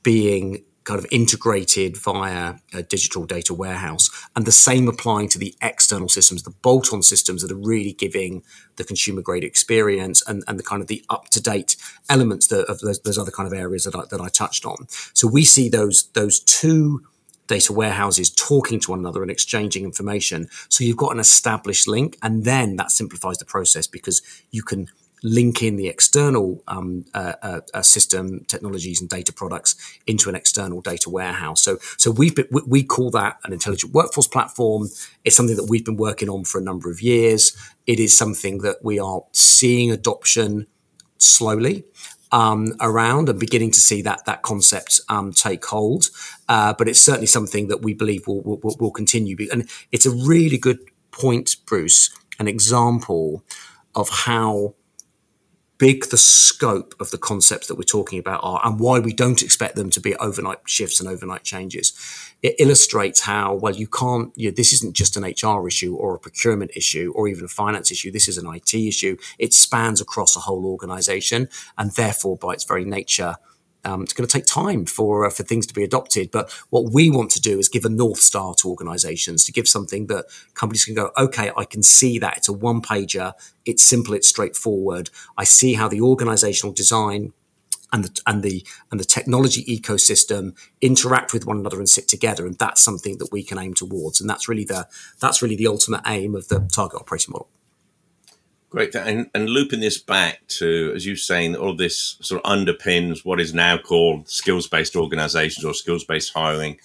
being 0.01 0.63
kind 0.83 0.99
of 0.99 1.05
integrated 1.11 1.97
via 1.97 2.55
a 2.73 2.83
digital 2.83 3.25
data 3.25 3.53
warehouse, 3.53 4.09
and 4.35 4.45
the 4.45 4.51
same 4.51 4.87
applying 4.87 5.29
to 5.29 5.39
the 5.39 5.55
external 5.61 6.09
systems, 6.09 6.43
the 6.43 6.49
bolt-on 6.49 7.01
systems 7.01 7.41
that 7.41 7.51
are 7.51 7.55
really 7.55 7.93
giving 7.93 8.43
the 8.75 8.83
consumer 8.83 9.21
grade 9.21 9.43
experience 9.43 10.21
and, 10.27 10.43
and 10.47 10.59
the 10.59 10.63
kind 10.63 10.81
of 10.81 10.87
the 10.87 11.03
up-to-date 11.09 11.75
elements 12.09 12.47
that, 12.47 12.65
of 12.65 12.79
those, 12.79 12.99
those, 13.01 13.17
other 13.17 13.31
kind 13.31 13.47
of 13.47 13.53
areas 13.53 13.83
that 13.85 13.95
I, 13.95 14.03
that 14.09 14.19
I 14.19 14.27
touched 14.29 14.65
on. 14.65 14.87
So 15.13 15.27
we 15.27 15.43
see 15.45 15.69
those 15.69 16.07
those 16.13 16.39
two 16.39 17.03
data 17.47 17.73
warehouses 17.73 18.29
talking 18.29 18.79
to 18.79 18.91
one 18.91 18.99
another 18.99 19.21
and 19.21 19.29
exchanging 19.29 19.83
information. 19.83 20.47
So 20.69 20.83
you've 20.83 20.97
got 20.97 21.13
an 21.13 21.19
established 21.19 21.87
link, 21.87 22.17
and 22.21 22.45
then 22.45 22.77
that 22.77 22.91
simplifies 22.91 23.37
the 23.37 23.45
process 23.45 23.87
because 23.87 24.21
you 24.51 24.63
can 24.63 24.89
link 25.23 25.63
in 25.63 25.77
the 25.77 25.87
external 25.87 26.61
um, 26.67 27.05
uh, 27.13 27.33
uh, 27.41 27.61
uh, 27.73 27.81
system 27.81 28.43
technologies 28.47 28.99
and 28.99 29.09
data 29.09 29.31
products 29.31 29.75
into 30.05 30.29
an 30.29 30.35
external 30.35 30.81
data 30.81 31.09
warehouse. 31.09 31.63
So, 31.63 31.77
so 31.97 32.11
we've 32.11 32.35
been, 32.35 32.47
we 32.67 32.83
call 32.83 33.09
that 33.11 33.37
an 33.45 33.53
intelligent 33.53 33.93
workforce 33.93 34.27
platform. 34.27 34.89
It's 35.23 35.35
something 35.35 35.55
that 35.55 35.69
we've 35.69 35.85
been 35.85 35.97
working 35.97 36.29
on 36.29 36.43
for 36.43 36.59
a 36.59 36.63
number 36.63 36.91
of 36.91 37.01
years. 37.01 37.57
It 37.87 37.99
is 37.99 38.15
something 38.15 38.59
that 38.59 38.83
we 38.83 38.99
are 38.99 39.23
seeing 39.31 39.91
adoption 39.91 40.67
slowly. 41.17 41.85
Um, 42.31 42.73
around 42.81 43.29
and 43.29 43.39
beginning 43.39 43.69
to 43.73 43.79
see 43.79 44.01
that 44.01 44.25
that 44.25 44.41
concept 44.41 44.99
um, 45.07 45.33
take 45.33 45.63
hold, 45.63 46.09
uh, 46.49 46.73
but 46.73 46.87
it's 46.87 46.99
certainly 46.99 47.27
something 47.27 47.67
that 47.67 47.83
we 47.83 47.93
believe 47.93 48.25
will, 48.25 48.41
will, 48.41 48.75
will 48.79 48.89
continue. 48.89 49.37
And 49.51 49.69
it's 49.91 50.07
a 50.07 50.09
really 50.09 50.57
good 50.57 50.79
point, 51.11 51.57
Bruce, 51.67 52.09
an 52.39 52.47
example 52.47 53.43
of 53.93 54.09
how 54.09 54.73
big 55.77 56.05
the 56.09 56.17
scope 56.17 56.93
of 56.99 57.11
the 57.11 57.17
concepts 57.17 57.67
that 57.67 57.75
we're 57.75 57.83
talking 57.83 58.19
about 58.19 58.39
are 58.43 58.61
and 58.63 58.79
why 58.79 58.99
we 58.99 59.13
don't 59.13 59.41
expect 59.41 59.75
them 59.75 59.89
to 59.89 59.99
be 59.99 60.15
overnight 60.15 60.59
shifts 60.65 60.99
and 60.99 61.09
overnight 61.09 61.43
changes. 61.43 61.93
It 62.41 62.55
illustrates 62.59 63.21
how, 63.21 63.55
well, 63.55 63.73
you 63.73 63.87
can't, 63.87 64.31
you 64.35 64.49
know, 64.49 64.55
this 64.55 64.73
isn't 64.73 64.95
just 64.95 65.17
an 65.17 65.23
HR 65.23 65.67
issue 65.67 65.95
or 65.95 66.15
a 66.15 66.19
procurement 66.19 66.71
issue 66.75 67.11
or 67.15 67.27
even 67.27 67.45
a 67.45 67.49
finance 67.49 67.91
issue. 67.91 68.11
This 68.11 68.27
is 68.27 68.37
an 68.37 68.53
IT 68.53 68.73
issue. 68.73 69.17
It 69.39 69.53
spans 69.53 69.99
across 69.99 70.35
a 70.35 70.41
whole 70.41 70.65
organization 70.65 71.49
and 71.77 71.91
therefore, 71.91 72.37
by 72.37 72.53
its 72.53 72.63
very 72.63 72.85
nature, 72.85 73.35
um, 73.85 74.03
it's 74.03 74.13
going 74.13 74.27
to 74.27 74.31
take 74.31 74.45
time 74.45 74.85
for 74.85 75.25
uh, 75.25 75.29
for 75.29 75.43
things 75.43 75.65
to 75.67 75.73
be 75.73 75.83
adopted. 75.83 76.31
But 76.31 76.51
what 76.69 76.91
we 76.93 77.09
want 77.09 77.31
to 77.31 77.41
do 77.41 77.59
is 77.59 77.69
give 77.69 77.85
a 77.85 77.89
north 77.89 78.19
star 78.19 78.53
to 78.55 78.69
organisations 78.69 79.43
to 79.45 79.51
give 79.51 79.67
something 79.67 80.07
that 80.07 80.25
companies 80.53 80.85
can 80.85 80.95
go, 80.95 81.11
okay, 81.17 81.51
I 81.57 81.65
can 81.65 81.83
see 81.83 82.19
that 82.19 82.37
it's 82.37 82.47
a 82.47 82.53
one 82.53 82.81
pager, 82.81 83.33
it's 83.65 83.83
simple, 83.83 84.13
it's 84.13 84.27
straightforward. 84.27 85.09
I 85.37 85.43
see 85.43 85.73
how 85.73 85.87
the 85.87 85.99
organisational 85.99 86.75
design 86.75 87.33
and 87.91 88.05
the 88.05 88.21
and 88.25 88.41
the 88.43 88.65
and 88.91 88.99
the 88.99 89.05
technology 89.05 89.63
ecosystem 89.65 90.57
interact 90.81 91.31
with 91.33 91.45
one 91.45 91.59
another 91.59 91.77
and 91.77 91.87
sit 91.87 92.07
together, 92.07 92.45
and 92.45 92.57
that's 92.57 92.81
something 92.81 93.17
that 93.19 93.31
we 93.31 93.43
can 93.43 93.57
aim 93.57 93.73
towards. 93.73 94.19
And 94.19 94.29
that's 94.29 94.49
really 94.49 94.65
the 94.65 94.87
that's 95.19 95.41
really 95.41 95.55
the 95.55 95.67
ultimate 95.67 96.01
aim 96.07 96.35
of 96.35 96.47
the 96.47 96.59
target 96.71 96.99
operating 96.99 97.31
model. 97.31 97.49
Great. 98.73 98.95
And, 98.95 99.29
and 99.35 99.51
looping 99.51 99.81
this 99.81 99.99
back 99.99 100.47
to, 100.47 100.93
as 100.95 101.05
you're 101.05 101.15
saying, 101.15 101.55
all 101.55 101.75
this 101.75 102.17
sort 102.21 102.43
of 102.43 102.51
underpins 102.51 103.23
what 103.23 103.39
is 103.39 103.53
now 103.53 103.77
called 103.77 104.27
skills 104.27 104.67
based 104.67 104.95
organizations 104.95 105.63
or 105.63 105.75
skills 105.75 106.03
based 106.03 106.33
hiring. 106.33 106.79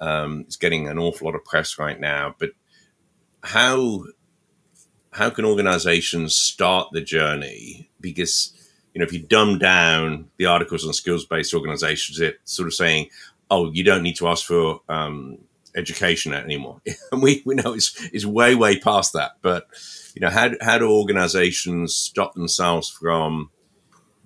Um, 0.00 0.40
it's 0.40 0.56
getting 0.56 0.88
an 0.88 0.98
awful 0.98 1.26
lot 1.26 1.36
of 1.36 1.44
press 1.44 1.78
right 1.78 2.00
now. 2.00 2.34
But 2.40 2.50
how 3.44 4.02
how 5.12 5.30
can 5.30 5.44
organizations 5.44 6.34
start 6.34 6.88
the 6.90 7.00
journey? 7.00 7.88
Because 8.00 8.52
you 8.92 8.98
know, 8.98 9.04
if 9.04 9.12
you 9.12 9.22
dumb 9.22 9.60
down 9.60 10.28
the 10.38 10.46
articles 10.46 10.84
on 10.84 10.92
skills 10.92 11.24
based 11.24 11.54
organizations, 11.54 12.18
it's 12.18 12.52
sort 12.52 12.66
of 12.66 12.74
saying, 12.74 13.10
"Oh, 13.48 13.70
you 13.70 13.84
don't 13.84 14.02
need 14.02 14.16
to 14.16 14.26
ask 14.26 14.44
for 14.44 14.80
um, 14.88 15.38
education 15.76 16.34
anymore," 16.34 16.80
and 17.12 17.22
we 17.22 17.44
we 17.46 17.54
know 17.54 17.74
it's 17.74 17.94
it's 18.12 18.26
way 18.26 18.56
way 18.56 18.76
past 18.80 19.12
that, 19.12 19.36
but 19.40 19.68
you 20.14 20.20
know, 20.20 20.30
how, 20.30 20.50
how 20.60 20.78
do 20.78 20.90
organizations 20.90 21.94
stop 21.94 22.34
themselves 22.34 22.88
from 22.88 23.50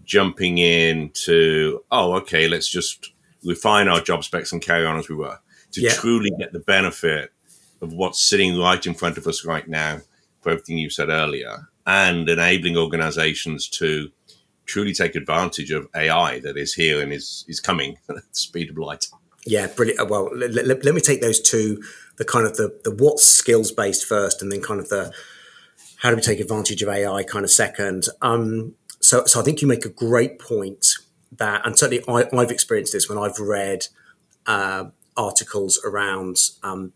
jumping 0.05 0.59
in 0.59 1.11
to, 1.11 1.83
oh, 1.91 2.15
okay, 2.15 2.49
let's 2.49 2.69
just 2.69 3.13
refine 3.45 3.89
our 3.89 4.01
job 4.01 4.25
specs 4.25 4.53
and 4.53 4.63
carry 4.63 4.87
on 4.87 4.99
as 4.99 5.09
we 5.09 5.15
were 5.15 5.39
to 5.73 5.81
yeah. 5.81 5.93
truly 5.93 6.31
get 6.39 6.53
the 6.53 6.61
benefit 6.61 7.33
of 7.83 7.93
what's 7.93 8.23
sitting 8.23 8.59
right 8.59 8.87
in 8.87 8.95
front 8.95 9.19
of 9.19 9.27
us 9.27 9.45
right 9.45 9.69
now 9.69 9.99
for 10.41 10.51
everything 10.51 10.79
you 10.79 10.89
said 10.89 11.09
earlier 11.09 11.69
and 11.87 12.29
enabling 12.29 12.77
organizations 12.77 13.69
to 13.69 14.11
truly 14.65 14.93
take 14.93 15.15
advantage 15.15 15.71
of 15.71 15.87
AI 15.95 16.41
that 16.41 16.57
is 16.57 16.75
here 16.75 17.01
and 17.01 17.13
is, 17.13 17.45
is 17.49 17.61
coming 17.61 17.99
at 18.09 18.17
the 18.17 18.23
speed 18.33 18.71
of 18.71 18.79
light. 18.79 19.07
Yeah, 19.45 19.69
brilliant. 19.69 20.01
Uh, 20.01 20.07
well, 20.07 20.31
let, 20.35 20.53
let, 20.53 20.85
let 20.85 20.95
me 20.95 21.01
take 21.01 21.21
those 21.21 21.41
two, 21.41 21.83
the 22.17 22.25
kind 22.25 22.47
of 22.47 22.57
the, 22.57 22.81
the 22.83 22.91
what 22.91 23.21
skills 23.21 23.71
based 23.71 24.05
first 24.05 24.43
and 24.43 24.51
then 24.51 24.61
kind 24.61 24.81
of 24.81 24.89
the, 24.89 25.13
how 25.99 26.11
do 26.11 26.17
we 26.17 26.23
take 26.23 26.41
advantage 26.41 26.83
of 26.83 26.89
AI 26.89 27.23
kind 27.23 27.45
of 27.45 27.51
second. 27.51 28.07
Um, 28.23 28.75
so, 29.01 29.25
so 29.25 29.41
I 29.41 29.43
think 29.43 29.63
you 29.63 29.69
make 29.69 29.85
a 29.85 29.91
great 29.91 30.39
point 30.39 30.87
that, 31.33 31.65
and 31.65 31.79
certainly 31.79 32.05
I, 32.09 32.41
have 32.41 32.51
experienced 32.51 32.93
this 32.93 33.09
when 33.09 33.19
I've 33.19 33.39
read 33.39 33.87
uh, 34.47 34.87
articles 35.17 35.81
around, 35.85 36.37
um, 36.63 36.93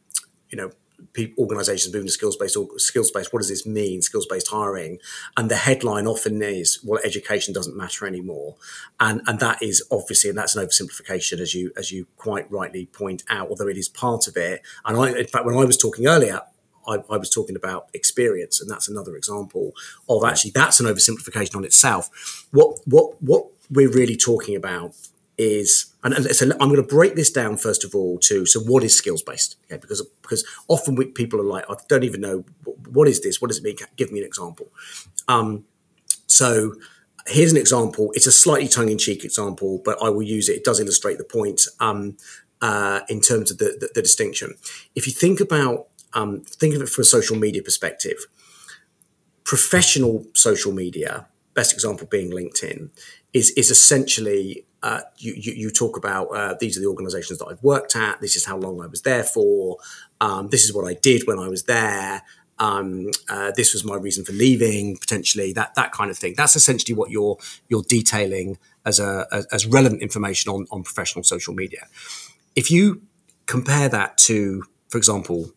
you 0.50 0.56
know, 0.56 0.70
people, 1.12 1.42
organizations 1.42 1.92
moving 1.92 2.06
to 2.06 2.12
skills 2.12 2.36
based 2.36 2.56
skills 2.76 3.10
based. 3.10 3.32
What 3.32 3.40
does 3.40 3.48
this 3.48 3.66
mean? 3.66 4.02
Skills 4.02 4.26
based 4.26 4.48
hiring, 4.48 4.98
and 5.36 5.50
the 5.50 5.56
headline 5.56 6.06
often 6.06 6.42
is, 6.42 6.78
"Well, 6.84 7.00
education 7.04 7.54
doesn't 7.54 7.76
matter 7.76 8.06
anymore," 8.06 8.56
and 8.98 9.22
and 9.26 9.40
that 9.40 9.62
is 9.62 9.82
obviously, 9.90 10.30
and 10.30 10.38
that's 10.38 10.56
an 10.56 10.66
oversimplification, 10.66 11.40
as 11.40 11.54
you 11.54 11.72
as 11.76 11.92
you 11.92 12.06
quite 12.16 12.50
rightly 12.50 12.86
point 12.86 13.22
out. 13.28 13.48
Although 13.48 13.68
it 13.68 13.76
is 13.76 13.88
part 13.88 14.28
of 14.28 14.36
it, 14.36 14.62
and 14.84 14.96
I, 14.98 15.18
in 15.18 15.26
fact, 15.26 15.44
when 15.44 15.56
I 15.56 15.64
was 15.64 15.76
talking 15.76 16.06
earlier, 16.06 16.40
I, 16.86 16.98
I, 17.10 17.16
was 17.16 17.30
talking 17.30 17.56
about 17.56 17.88
experience, 17.94 18.60
and 18.60 18.70
that's 18.70 18.88
another 18.88 19.16
example 19.16 19.72
of 20.08 20.24
actually 20.24 20.52
that's 20.52 20.80
an 20.80 20.86
oversimplification 20.86 21.56
on 21.56 21.64
itself. 21.64 22.46
What 22.50 22.80
what 22.86 23.20
what 23.22 23.46
we're 23.70 23.90
really 23.90 24.16
talking 24.16 24.56
about 24.56 24.94
is, 25.38 25.94
and, 26.04 26.12
and 26.14 26.52
I'm 26.54 26.68
going 26.68 26.76
to 26.76 26.82
break 26.82 27.14
this 27.14 27.30
down 27.30 27.56
first 27.56 27.82
of 27.82 27.94
all 27.94 28.18
to 28.18 28.44
so 28.44 28.60
what 28.60 28.84
is 28.84 28.94
skills 28.94 29.22
based? 29.22 29.56
Okay, 29.66 29.80
because 29.80 30.06
because 30.22 30.44
often 30.68 30.94
we, 30.94 31.06
people 31.06 31.40
are 31.40 31.44
like, 31.44 31.64
I 31.68 31.74
don't 31.88 32.04
even 32.04 32.20
know 32.20 32.44
what 32.88 33.08
is 33.08 33.22
this. 33.22 33.40
What 33.40 33.48
does 33.48 33.58
it 33.58 33.64
mean? 33.64 33.76
Give 33.96 34.12
me 34.12 34.20
an 34.20 34.26
example. 34.26 34.68
Um, 35.28 35.64
so 36.26 36.74
here's 37.26 37.52
an 37.52 37.58
example. 37.58 38.10
It's 38.14 38.26
a 38.26 38.32
slightly 38.32 38.68
tongue 38.68 38.90
in 38.90 38.98
cheek 38.98 39.24
example, 39.24 39.80
but 39.84 40.02
I 40.02 40.10
will 40.10 40.22
use 40.22 40.48
it. 40.48 40.56
It 40.56 40.64
does 40.64 40.80
illustrate 40.80 41.18
the 41.18 41.24
point. 41.24 41.62
Um, 41.80 42.16
uh, 42.62 43.00
in 43.08 43.20
terms 43.20 43.50
of 43.50 43.56
the, 43.56 43.76
the, 43.80 43.90
the, 43.94 44.02
distinction. 44.02 44.54
If 44.94 45.06
you 45.06 45.14
think 45.14 45.40
about 45.40 45.86
um, 46.14 46.40
think 46.40 46.74
of 46.74 46.82
it 46.82 46.88
from 46.88 47.02
a 47.02 47.04
social 47.04 47.36
media 47.36 47.62
perspective. 47.62 48.26
Professional 49.44 50.26
social 50.34 50.72
media, 50.72 51.26
best 51.54 51.72
example 51.72 52.06
being 52.06 52.30
LinkedIn, 52.30 52.90
is 53.32 53.50
is 53.50 53.70
essentially 53.70 54.64
uh, 54.82 55.00
you, 55.18 55.34
you, 55.36 55.52
you 55.52 55.70
talk 55.70 55.96
about 55.96 56.26
uh, 56.26 56.54
these 56.58 56.76
are 56.76 56.80
the 56.80 56.86
organisations 56.86 57.38
that 57.38 57.46
I've 57.46 57.62
worked 57.62 57.96
at. 57.96 58.20
This 58.20 58.36
is 58.36 58.44
how 58.44 58.56
long 58.56 58.80
I 58.80 58.86
was 58.86 59.02
there 59.02 59.24
for. 59.24 59.78
Um, 60.20 60.48
this 60.48 60.64
is 60.64 60.74
what 60.74 60.86
I 60.86 60.94
did 60.94 61.26
when 61.26 61.38
I 61.38 61.48
was 61.48 61.64
there. 61.64 62.22
Um, 62.58 63.10
uh, 63.28 63.52
this 63.56 63.72
was 63.72 63.84
my 63.84 63.96
reason 63.96 64.24
for 64.24 64.32
leaving 64.32 64.98
potentially 64.98 65.52
that 65.54 65.74
that 65.74 65.92
kind 65.92 66.10
of 66.10 66.18
thing. 66.18 66.34
That's 66.36 66.56
essentially 66.56 66.94
what 66.94 67.10
you're 67.10 67.38
you're 67.68 67.82
detailing 67.82 68.58
as 68.84 69.00
a 69.00 69.26
as, 69.32 69.46
as 69.46 69.66
relevant 69.66 70.02
information 70.02 70.52
on 70.52 70.66
on 70.70 70.82
professional 70.82 71.24
social 71.24 71.54
media. 71.54 71.86
If 72.54 72.70
you 72.70 73.02
compare 73.46 73.88
that 73.88 74.16
to, 74.16 74.62
for 74.88 74.98
example, 74.98 75.52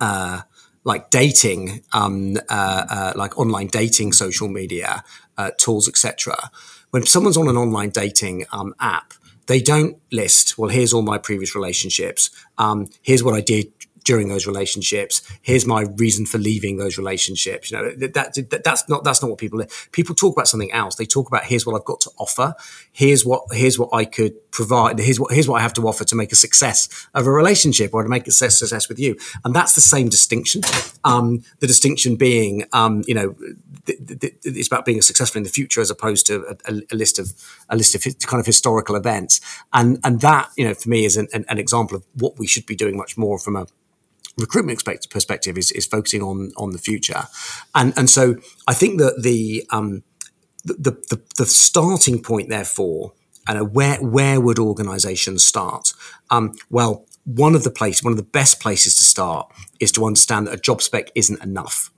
uh, 0.00 0.42
like 0.84 1.10
dating, 1.10 1.82
um, 1.92 2.36
uh, 2.48 2.84
uh, 2.88 3.12
like 3.16 3.38
online 3.38 3.66
dating, 3.66 4.12
social 4.12 4.48
media 4.48 5.04
uh, 5.36 5.50
tools, 5.58 5.88
etc. 5.88 6.50
When 6.90 7.04
someone's 7.04 7.36
on 7.36 7.48
an 7.48 7.56
online 7.56 7.90
dating 7.90 8.46
um, 8.52 8.74
app, 8.80 9.12
they 9.46 9.60
don't 9.60 9.96
list, 10.12 10.58
well, 10.58 10.70
here's 10.70 10.92
all 10.92 11.02
my 11.02 11.18
previous 11.18 11.54
relationships. 11.54 12.30
Um, 12.58 12.88
here's 13.02 13.22
what 13.22 13.34
I 13.34 13.40
did 13.40 13.72
during 14.04 14.28
those 14.28 14.46
relationships. 14.46 15.22
Here's 15.42 15.66
my 15.66 15.82
reason 15.96 16.26
for 16.26 16.38
leaving 16.38 16.78
those 16.78 16.98
relationships. 16.98 17.70
You 17.70 17.78
know, 17.78 17.90
that, 17.96 18.14
that, 18.14 18.62
that's 18.64 18.88
not 18.88 19.04
that's 19.04 19.22
not 19.22 19.30
what 19.30 19.38
people 19.38 19.62
people 19.92 20.14
talk 20.14 20.36
about 20.36 20.48
something 20.48 20.72
else. 20.72 20.96
They 20.96 21.06
talk 21.06 21.28
about 21.28 21.44
here's 21.44 21.66
what 21.66 21.74
I've 21.74 21.84
got 21.84 22.00
to 22.00 22.10
offer. 22.18 22.54
Here's 22.92 23.24
what 23.24 23.42
here's 23.52 23.78
what 23.78 23.90
I 23.92 24.04
could 24.04 24.50
provide. 24.50 24.98
Here's 24.98 25.20
what 25.20 25.32
here's 25.32 25.48
what 25.48 25.58
I 25.58 25.62
have 25.62 25.74
to 25.74 25.86
offer 25.86 26.04
to 26.04 26.16
make 26.16 26.32
a 26.32 26.36
success 26.36 27.08
of 27.14 27.26
a 27.26 27.30
relationship 27.30 27.94
or 27.94 28.02
to 28.02 28.08
make 28.08 28.26
a 28.26 28.32
success, 28.32 28.88
with 28.88 28.98
you. 28.98 29.16
And 29.44 29.54
that's 29.54 29.74
the 29.74 29.80
same 29.80 30.08
distinction. 30.08 30.62
Um, 31.04 31.44
the 31.60 31.66
distinction 31.66 32.16
being, 32.16 32.64
um, 32.72 33.02
you 33.06 33.14
know, 33.14 33.34
th- 33.86 34.20
th- 34.20 34.34
it's 34.44 34.68
about 34.68 34.84
being 34.84 35.02
successful 35.02 35.38
in 35.38 35.44
the 35.44 35.50
future 35.50 35.80
as 35.80 35.90
opposed 35.90 36.26
to 36.26 36.56
a, 36.66 36.82
a, 36.92 36.96
list 36.96 37.18
of 37.18 37.32
a 37.68 37.76
list 37.76 37.94
of 37.94 38.02
kind 38.26 38.40
of 38.40 38.46
historical 38.46 38.96
events. 38.96 39.40
And 39.72 39.98
and 40.04 40.20
that 40.20 40.50
you 40.56 40.66
know 40.66 40.74
for 40.74 40.88
me 40.88 41.04
is 41.04 41.16
an, 41.16 41.28
an, 41.32 41.44
an 41.48 41.58
example 41.58 41.96
of 41.96 42.04
what 42.14 42.38
we 42.38 42.46
should 42.46 42.66
be 42.66 42.76
doing 42.76 42.96
much 42.96 43.16
more 43.16 43.38
from 43.38 43.56
a 43.56 43.66
recruitment 44.38 44.82
perspective 45.10 45.58
is, 45.58 45.72
is 45.72 45.86
focusing 45.86 46.22
on 46.22 46.52
on 46.56 46.70
the 46.70 46.78
future, 46.78 47.24
and 47.74 47.92
and 47.96 48.08
so 48.08 48.36
I 48.66 48.74
think 48.74 48.98
that 49.00 49.22
the 49.22 49.64
um, 49.70 50.02
the, 50.64 50.92
the, 51.08 51.22
the 51.36 51.46
starting 51.46 52.22
point 52.22 52.48
therefore 52.48 53.12
and 53.48 53.74
where 53.74 53.96
where 53.96 54.40
would 54.40 54.58
organisations 54.58 55.44
start? 55.44 55.92
Um, 56.30 56.54
well, 56.70 57.06
one 57.24 57.54
of 57.54 57.64
the 57.64 57.70
place 57.70 58.04
one 58.04 58.12
of 58.12 58.18
the 58.18 58.22
best 58.22 58.60
places 58.60 58.96
to 58.96 59.04
start 59.04 59.50
is 59.80 59.90
to 59.92 60.04
understand 60.04 60.46
that 60.46 60.54
a 60.54 60.60
job 60.60 60.82
spec 60.82 61.10
isn't 61.14 61.42
enough. 61.42 61.90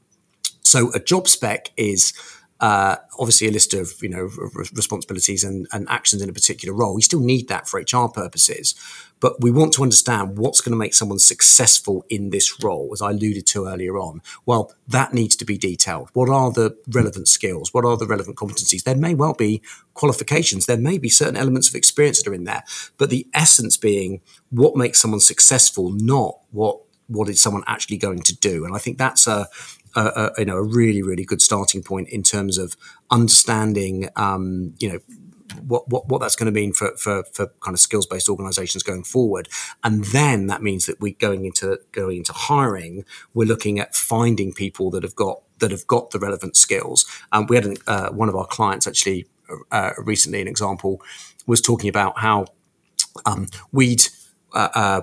So 0.63 0.93
a 0.93 1.01
job 1.01 1.27
spec 1.27 1.71
is 1.77 2.13
uh, 2.61 2.97
obviously 3.19 3.49
a 3.49 3.51
list 3.51 3.73
of 3.73 3.95
you 4.03 4.09
know 4.09 4.29
responsibilities 4.75 5.43
and, 5.43 5.67
and, 5.73 5.89
actions 5.89 6.21
in 6.21 6.29
a 6.29 6.33
particular 6.33 6.75
role. 6.75 6.95
We 6.95 7.03
still 7.03 7.21
need 7.21 7.49
that 7.49 7.67
for 7.67 7.81
HR 7.81 8.09
purposes, 8.09 8.75
but 9.19 9.41
we 9.41 9.51
want 9.51 9.73
to 9.75 9.83
understand 9.83 10.37
what's 10.37 10.61
going 10.61 10.73
to 10.73 10.79
make 10.79 10.93
someone 10.93 11.19
successful 11.19 12.05
in 12.11 12.31
this 12.31 12.63
role, 12.63 12.91
as 12.93 13.01
I 13.01 13.11
alluded 13.11 13.47
to 13.49 13.67
earlier 13.67 13.99
on. 13.99 14.21
Well, 14.45 14.75
that 14.87 15.15
needs 15.15 15.37
to 15.37 15.47
be 15.47 15.57
detailed. 15.57 16.11
What 16.13 16.29
are 16.29 16.53
the 16.53 16.77
relevant 16.89 17.29
skills? 17.29 17.73
What 17.73 17.87
are 17.87 17.97
the 17.97 18.07
relevant 18.07 18.37
competencies? 18.37 18.85
There 18.85 18.97
may 18.97 19.15
well 19.15 19.35
be 19.35 19.63
qualifications. 19.95 20.67
There 20.67 20.77
may 20.77 20.99
be 20.99 21.09
certain 21.09 21.37
elements 21.37 21.69
of 21.69 21.75
experience 21.75 22.23
that 22.23 22.31
are 22.31 22.35
in 22.35 22.45
there, 22.45 22.65
but 22.99 23.09
the 23.09 23.27
essence 23.33 23.79
being 23.79 24.21
what 24.51 24.77
makes 24.77 25.01
someone 25.01 25.21
successful, 25.21 25.91
not 25.91 26.41
what 26.51 26.81
what 27.11 27.29
is 27.29 27.43
someone 27.43 27.65
actually 27.67 27.97
going 27.97 28.23
to 28.23 28.37
do. 28.37 28.65
And 28.65 28.75
I 28.75 28.79
think 28.79 28.97
that's 28.97 29.27
a 29.27 29.49
a, 29.95 30.01
a, 30.01 30.31
you 30.39 30.45
know 30.45 30.57
a 30.57 30.63
really 30.63 31.03
really 31.03 31.25
good 31.25 31.43
starting 31.43 31.83
point 31.83 32.09
in 32.09 32.23
terms 32.23 32.59
of 32.59 32.77
understanding 33.11 34.09
um, 34.17 34.75
you 34.79 34.89
know 34.93 34.99
what, 35.67 35.89
what, 35.89 36.09
what 36.09 36.21
that's 36.21 36.37
going 36.37 36.47
to 36.47 36.53
mean 36.53 36.73
for, 36.73 36.97
for, 36.97 37.25
for 37.33 37.49
kind 37.61 37.75
of 37.75 37.81
skills 37.81 38.07
based 38.07 38.29
organizations 38.29 38.83
going 38.83 39.03
forward. 39.03 39.49
And 39.83 40.05
then 40.05 40.47
that 40.47 40.63
means 40.63 40.87
that 40.87 41.01
we're 41.01 41.17
going 41.19 41.45
into 41.45 41.81
going 41.93 42.19
into 42.19 42.33
hiring, 42.33 43.05
we're 43.35 43.49
looking 43.49 43.79
at 43.81 43.95
finding 43.95 44.53
people 44.53 44.91
that 44.91 45.03
have 45.03 45.15
got 45.15 45.43
that 45.59 45.71
have 45.71 45.87
got 45.87 46.11
the 46.11 46.19
relevant 46.19 46.57
skills. 46.57 47.05
Um, 47.33 47.47
we 47.49 47.57
had 47.57 47.67
an, 47.67 47.77
uh, 47.87 48.11
one 48.11 48.29
of 48.29 48.37
our 48.37 48.47
clients 48.47 48.87
actually 48.87 49.27
uh, 49.71 49.91
recently, 49.99 50.41
an 50.41 50.49
example 50.49 51.03
was 51.47 51.61
talking 51.61 51.89
about 51.89 52.19
how 52.19 52.47
um, 53.27 53.49
we'd 53.73 54.03
uh, 54.55 54.69
uh 54.75 55.01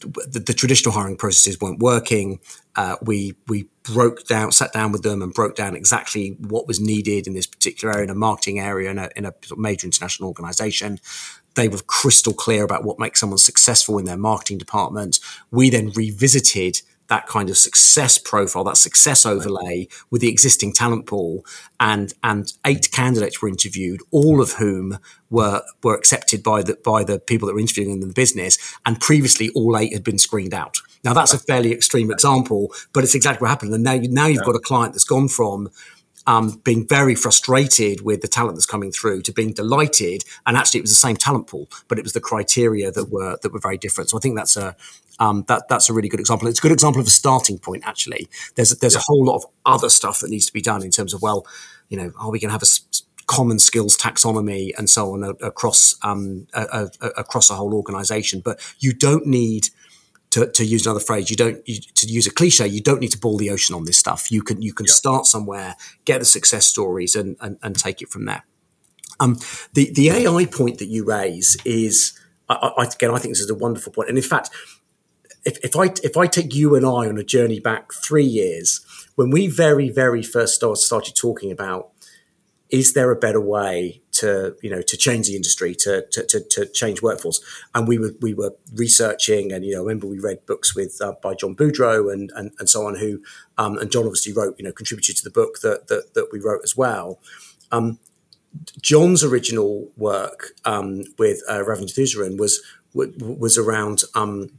the, 0.00 0.38
the, 0.38 0.54
traditional 0.54 0.94
hiring 0.94 1.16
processes 1.16 1.60
weren't 1.60 1.80
working. 1.80 2.38
Uh, 2.76 2.96
we 3.02 3.34
we 3.48 3.68
broke 3.86 4.26
down, 4.26 4.52
sat 4.52 4.72
down 4.72 4.92
with 4.92 5.02
them, 5.02 5.22
and 5.22 5.32
broke 5.32 5.56
down 5.56 5.76
exactly 5.76 6.36
what 6.40 6.66
was 6.66 6.80
needed 6.80 7.26
in 7.26 7.34
this 7.34 7.46
particular 7.46 7.94
area, 7.94 8.04
in 8.04 8.10
a 8.10 8.14
marketing 8.14 8.58
area, 8.58 8.90
in 8.90 8.98
a, 8.98 9.10
in 9.16 9.24
a 9.24 9.34
major 9.56 9.86
international 9.86 10.28
organization. 10.28 10.98
They 11.54 11.68
were 11.68 11.78
crystal 11.86 12.34
clear 12.34 12.64
about 12.64 12.84
what 12.84 12.98
makes 12.98 13.20
someone 13.20 13.38
successful 13.38 13.98
in 13.98 14.04
their 14.04 14.16
marketing 14.16 14.58
department. 14.58 15.20
We 15.50 15.70
then 15.70 15.90
revisited 15.90 16.82
that 17.08 17.26
kind 17.26 17.50
of 17.50 17.56
success 17.56 18.18
profile, 18.18 18.64
that 18.64 18.76
success 18.76 19.24
overlay 19.24 19.88
with 20.10 20.20
the 20.20 20.28
existing 20.28 20.72
talent 20.72 21.06
pool, 21.06 21.44
and 21.78 22.12
and 22.22 22.52
eight 22.64 22.90
candidates 22.92 23.40
were 23.40 23.48
interviewed, 23.48 24.00
all 24.10 24.40
of 24.40 24.52
whom 24.52 24.98
were 25.30 25.62
were 25.82 25.94
accepted 25.94 26.42
by 26.42 26.62
the 26.62 26.76
by 26.84 27.04
the 27.04 27.18
people 27.18 27.46
that 27.46 27.54
were 27.54 27.60
interviewing 27.60 27.90
in 27.90 28.00
the 28.00 28.12
business, 28.12 28.58
and 28.84 29.00
previously 29.00 29.50
all 29.50 29.76
eight 29.76 29.92
had 29.92 30.04
been 30.04 30.18
screened 30.18 30.54
out. 30.54 30.78
Now 31.04 31.12
that's 31.12 31.32
a 31.32 31.38
fairly 31.38 31.72
extreme 31.72 32.10
example, 32.10 32.72
but 32.92 33.04
it's 33.04 33.14
exactly 33.14 33.44
what 33.44 33.50
happened. 33.50 33.72
And 33.72 33.84
now 33.84 33.98
now 34.02 34.26
you've 34.26 34.44
got 34.44 34.56
a 34.56 34.60
client 34.60 34.92
that's 34.92 35.04
gone 35.04 35.28
from 35.28 35.70
um, 36.26 36.60
being 36.64 36.86
very 36.86 37.14
frustrated 37.14 38.00
with 38.00 38.20
the 38.20 38.28
talent 38.28 38.56
that's 38.56 38.66
coming 38.66 38.90
through 38.90 39.22
to 39.22 39.32
being 39.32 39.52
delighted. 39.52 40.24
And 40.46 40.56
actually, 40.56 40.78
it 40.78 40.82
was 40.82 40.90
the 40.90 40.96
same 40.96 41.16
talent 41.16 41.46
pool, 41.46 41.68
but 41.88 41.98
it 41.98 42.02
was 42.02 42.12
the 42.12 42.20
criteria 42.20 42.90
that 42.90 43.10
were 43.10 43.38
that 43.42 43.52
were 43.52 43.60
very 43.60 43.78
different. 43.78 44.10
So 44.10 44.18
I 44.18 44.20
think 44.20 44.36
that's 44.36 44.56
a 44.56 44.76
um, 45.18 45.44
that 45.48 45.68
that's 45.68 45.88
a 45.88 45.92
really 45.92 46.08
good 46.08 46.20
example. 46.20 46.48
It's 46.48 46.58
a 46.58 46.62
good 46.62 46.72
example 46.72 47.00
of 47.00 47.06
a 47.06 47.10
starting 47.10 47.58
point. 47.58 47.84
Actually, 47.86 48.28
there's 48.56 48.76
there's 48.78 48.94
yeah. 48.94 49.00
a 49.00 49.04
whole 49.06 49.24
lot 49.24 49.36
of 49.36 49.46
other 49.64 49.88
stuff 49.88 50.20
that 50.20 50.30
needs 50.30 50.46
to 50.46 50.52
be 50.52 50.62
done 50.62 50.82
in 50.82 50.90
terms 50.90 51.14
of 51.14 51.22
well, 51.22 51.46
you 51.88 51.96
know, 51.96 52.12
are 52.18 52.30
we 52.30 52.38
going 52.38 52.48
to 52.48 52.52
have 52.52 52.62
a 52.62 52.66
common 53.26 53.58
skills 53.58 53.96
taxonomy 53.96 54.70
and 54.78 54.88
so 54.88 55.12
on 55.12 55.24
across 55.42 55.96
um, 56.02 56.46
across 56.54 57.50
a 57.50 57.54
whole 57.54 57.74
organization? 57.74 58.40
But 58.40 58.60
you 58.78 58.92
don't 58.92 59.26
need 59.26 59.68
to, 60.30 60.50
to 60.50 60.64
use 60.64 60.86
another 60.86 61.00
phrase, 61.00 61.30
you 61.30 61.36
don't 61.36 61.66
you, 61.66 61.80
to 61.80 62.06
use 62.06 62.26
a 62.26 62.30
cliche. 62.30 62.66
You 62.66 62.82
don't 62.82 63.00
need 63.00 63.12
to 63.12 63.18
boil 63.18 63.36
the 63.36 63.50
ocean 63.50 63.74
on 63.74 63.84
this 63.84 63.98
stuff. 63.98 64.30
You 64.30 64.42
can 64.42 64.60
you 64.62 64.72
can 64.72 64.86
yeah. 64.86 64.92
start 64.92 65.26
somewhere, 65.26 65.76
get 66.04 66.18
the 66.18 66.24
success 66.24 66.66
stories, 66.66 67.14
and, 67.14 67.36
and, 67.40 67.58
and 67.62 67.78
take 67.78 68.02
it 68.02 68.10
from 68.10 68.26
there. 68.26 68.44
Um, 69.18 69.38
the 69.72 69.92
the 69.92 70.10
AI 70.10 70.44
point 70.46 70.78
that 70.78 70.86
you 70.86 71.04
raise 71.04 71.56
is, 71.64 72.18
I, 72.48 72.72
I, 72.76 72.84
again, 72.84 73.12
I 73.12 73.18
think 73.18 73.32
this 73.32 73.40
is 73.40 73.50
a 73.50 73.54
wonderful 73.54 73.92
point. 73.92 74.08
And 74.08 74.18
in 74.18 74.24
fact, 74.24 74.50
if, 75.44 75.58
if 75.64 75.76
I 75.76 75.92
if 76.02 76.16
I 76.16 76.26
take 76.26 76.54
you 76.54 76.74
and 76.74 76.84
I 76.84 77.08
on 77.08 77.16
a 77.16 77.24
journey 77.24 77.60
back 77.60 77.92
three 77.92 78.24
years, 78.24 78.84
when 79.14 79.30
we 79.30 79.46
very 79.46 79.88
very 79.88 80.22
first 80.22 80.54
start, 80.54 80.78
started 80.78 81.14
talking 81.14 81.50
about 81.50 81.90
is 82.70 82.94
there 82.94 83.10
a 83.10 83.16
better 83.16 83.40
way 83.40 84.02
to 84.12 84.56
you 84.62 84.70
know 84.70 84.82
to 84.82 84.96
change 84.96 85.28
the 85.28 85.36
industry 85.36 85.74
to, 85.74 86.06
to, 86.10 86.26
to, 86.26 86.40
to, 86.40 86.66
change 86.66 87.02
workforce? 87.02 87.40
And 87.74 87.86
we 87.86 87.98
were 87.98 88.12
we 88.20 88.34
were 88.34 88.54
researching 88.74 89.52
and 89.52 89.64
you 89.64 89.72
know 89.72 89.80
I 89.80 89.82
remember 89.82 90.06
we 90.06 90.18
read 90.18 90.46
books 90.46 90.74
with 90.74 91.00
uh, 91.00 91.14
by 91.22 91.34
John 91.34 91.54
Boudreau 91.54 92.12
and, 92.12 92.32
and 92.34 92.52
and 92.58 92.68
so 92.68 92.86
on 92.86 92.96
who 92.96 93.22
um, 93.58 93.78
and 93.78 93.90
John 93.90 94.04
obviously 94.04 94.32
wrote 94.32 94.56
you 94.58 94.64
know 94.64 94.72
contributed 94.72 95.16
to 95.18 95.24
the 95.24 95.30
book 95.30 95.60
that 95.62 95.88
that, 95.88 96.14
that 96.14 96.28
we 96.32 96.40
wrote 96.40 96.62
as 96.64 96.76
well. 96.76 97.20
Um, 97.72 97.98
John's 98.80 99.22
original 99.22 99.90
work 99.96 100.52
um, 100.64 101.04
with 101.18 101.42
uh, 101.48 101.58
Ravindra 101.58 102.38
was 102.38 102.62
was 102.94 103.58
around 103.58 104.04
um, 104.14 104.50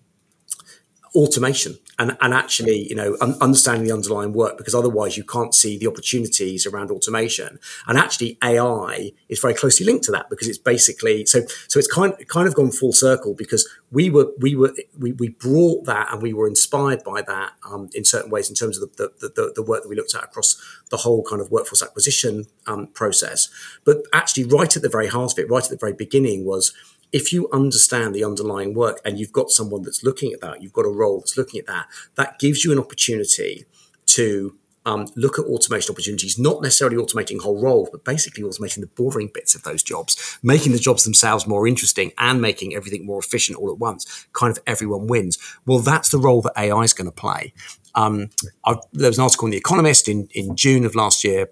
automation 1.18 1.80
and, 1.98 2.16
and 2.22 2.32
actually, 2.32 2.88
you 2.88 2.96
know, 2.96 3.18
un- 3.22 3.36
understanding 3.42 3.88
the 3.88 3.94
underlying 3.94 4.34
work 4.34 4.56
because 4.56 4.76
otherwise 4.76 5.18
you 5.18 5.24
can't 5.24 5.56
see 5.56 5.76
the 5.76 5.88
opportunities 5.88 6.68
around 6.68 6.92
automation. 6.92 7.58
And 7.88 7.98
actually, 7.98 8.38
AI 8.44 9.14
is 9.28 9.40
very 9.40 9.56
closely 9.56 9.84
linked 9.84 10.04
to 10.06 10.12
that 10.12 10.30
because 10.30 10.48
it's 10.48 10.60
basically 10.60 11.26
so. 11.26 11.42
So 11.68 11.80
it's 11.80 11.92
kind 11.92 12.14
kind 12.28 12.48
of 12.48 12.54
gone 12.54 12.72
full 12.72 12.94
circle 12.94 13.34
because 13.34 13.68
we 13.92 14.12
were 14.12 14.32
we 14.40 14.56
were 14.56 14.76
we, 14.98 15.14
we 15.14 15.30
brought 15.30 15.86
that 15.86 16.14
and 16.14 16.22
we 16.22 16.34
were 16.34 16.48
inspired 16.48 17.04
by 17.04 17.24
that 17.24 17.54
um, 17.68 17.90
in 17.96 18.06
certain 18.06 18.30
ways 18.30 18.48
in 18.48 18.56
terms 18.56 18.80
of 18.80 18.96
the, 18.98 19.12
the, 19.20 19.30
the, 19.30 19.54
the, 19.56 19.64
work 19.64 19.82
that 19.84 19.90
we 19.90 19.96
looked 19.96 20.14
at 20.14 20.24
across 20.24 20.62
the 20.92 20.98
whole 20.98 21.24
kind 21.24 21.42
of 21.42 21.50
workforce 21.50 21.82
acquisition 21.82 22.46
um, 22.68 22.88
process. 22.88 23.50
But 23.84 24.04
actually, 24.14 24.44
right 24.44 24.76
at 24.76 24.84
the 24.84 24.90
very 24.90 25.08
heart 25.08 25.34
of 25.34 25.40
it, 25.40 25.50
right 25.50 25.64
at 25.64 25.70
the 25.70 25.78
very 25.78 25.94
beginning, 25.94 26.46
was 26.46 26.74
if 27.12 27.32
you 27.32 27.50
understand 27.52 28.14
the 28.14 28.24
underlying 28.24 28.74
work 28.74 29.00
and 29.06 29.20
you've 29.20 29.32
got 29.32 29.50
someone 29.50 29.82
that's 29.82 30.04
looking 30.04 30.34
at 30.34 30.42
that, 30.42 30.62
you've 30.62 30.74
got 30.74 30.86
a 30.86 30.90
role 30.90 31.20
that's 31.20 31.38
looking 31.38 31.60
at 31.60 31.68
that, 31.68 31.88
that 32.16 32.40
gives 32.40 32.64
you 32.64 32.72
an 32.72 32.80
opportunity 32.80 33.66
to 34.08 34.56
um, 34.88 35.06
look 35.18 35.38
at 35.38 35.46
automation 35.46 35.92
opportunities, 35.94 36.40
not 36.40 36.62
necessarily 36.62 36.96
automating 36.96 37.42
whole 37.42 37.62
roles, 37.62 37.90
but 37.92 38.06
basically 38.06 38.44
automating 38.44 38.80
the 38.80 38.88
boring 38.88 39.30
bits 39.34 39.54
of 39.54 39.64
those 39.64 39.84
jobs, 39.84 40.40
making 40.42 40.72
the 40.72 40.80
jobs 40.80 41.04
themselves 41.04 41.46
more 41.46 41.68
interesting 41.68 42.14
and 42.18 42.42
making 42.42 42.74
everything 42.74 43.06
more 43.06 43.20
efficient 43.20 43.58
all 43.58 43.70
at 43.70 43.80
once. 43.80 44.28
Kind 44.32 44.56
of 44.56 44.64
everyone 44.66 45.08
wins. 45.08 45.38
Well, 45.66 45.80
that's 45.80 46.10
the 46.10 46.18
role 46.18 46.42
that 46.44 46.54
AI 46.58 46.82
is 46.84 46.94
going 46.94 47.10
to 47.10 47.12
play. 47.12 47.54
Um, 47.96 48.30
there 48.94 49.10
was 49.10 49.18
an 49.18 49.24
article 49.24 49.48
in 49.48 49.52
The 49.52 49.58
Economist 49.58 50.08
in, 50.08 50.30
in 50.34 50.56
June 50.56 50.86
of 50.86 50.96
last 50.96 51.24
year 51.24 51.50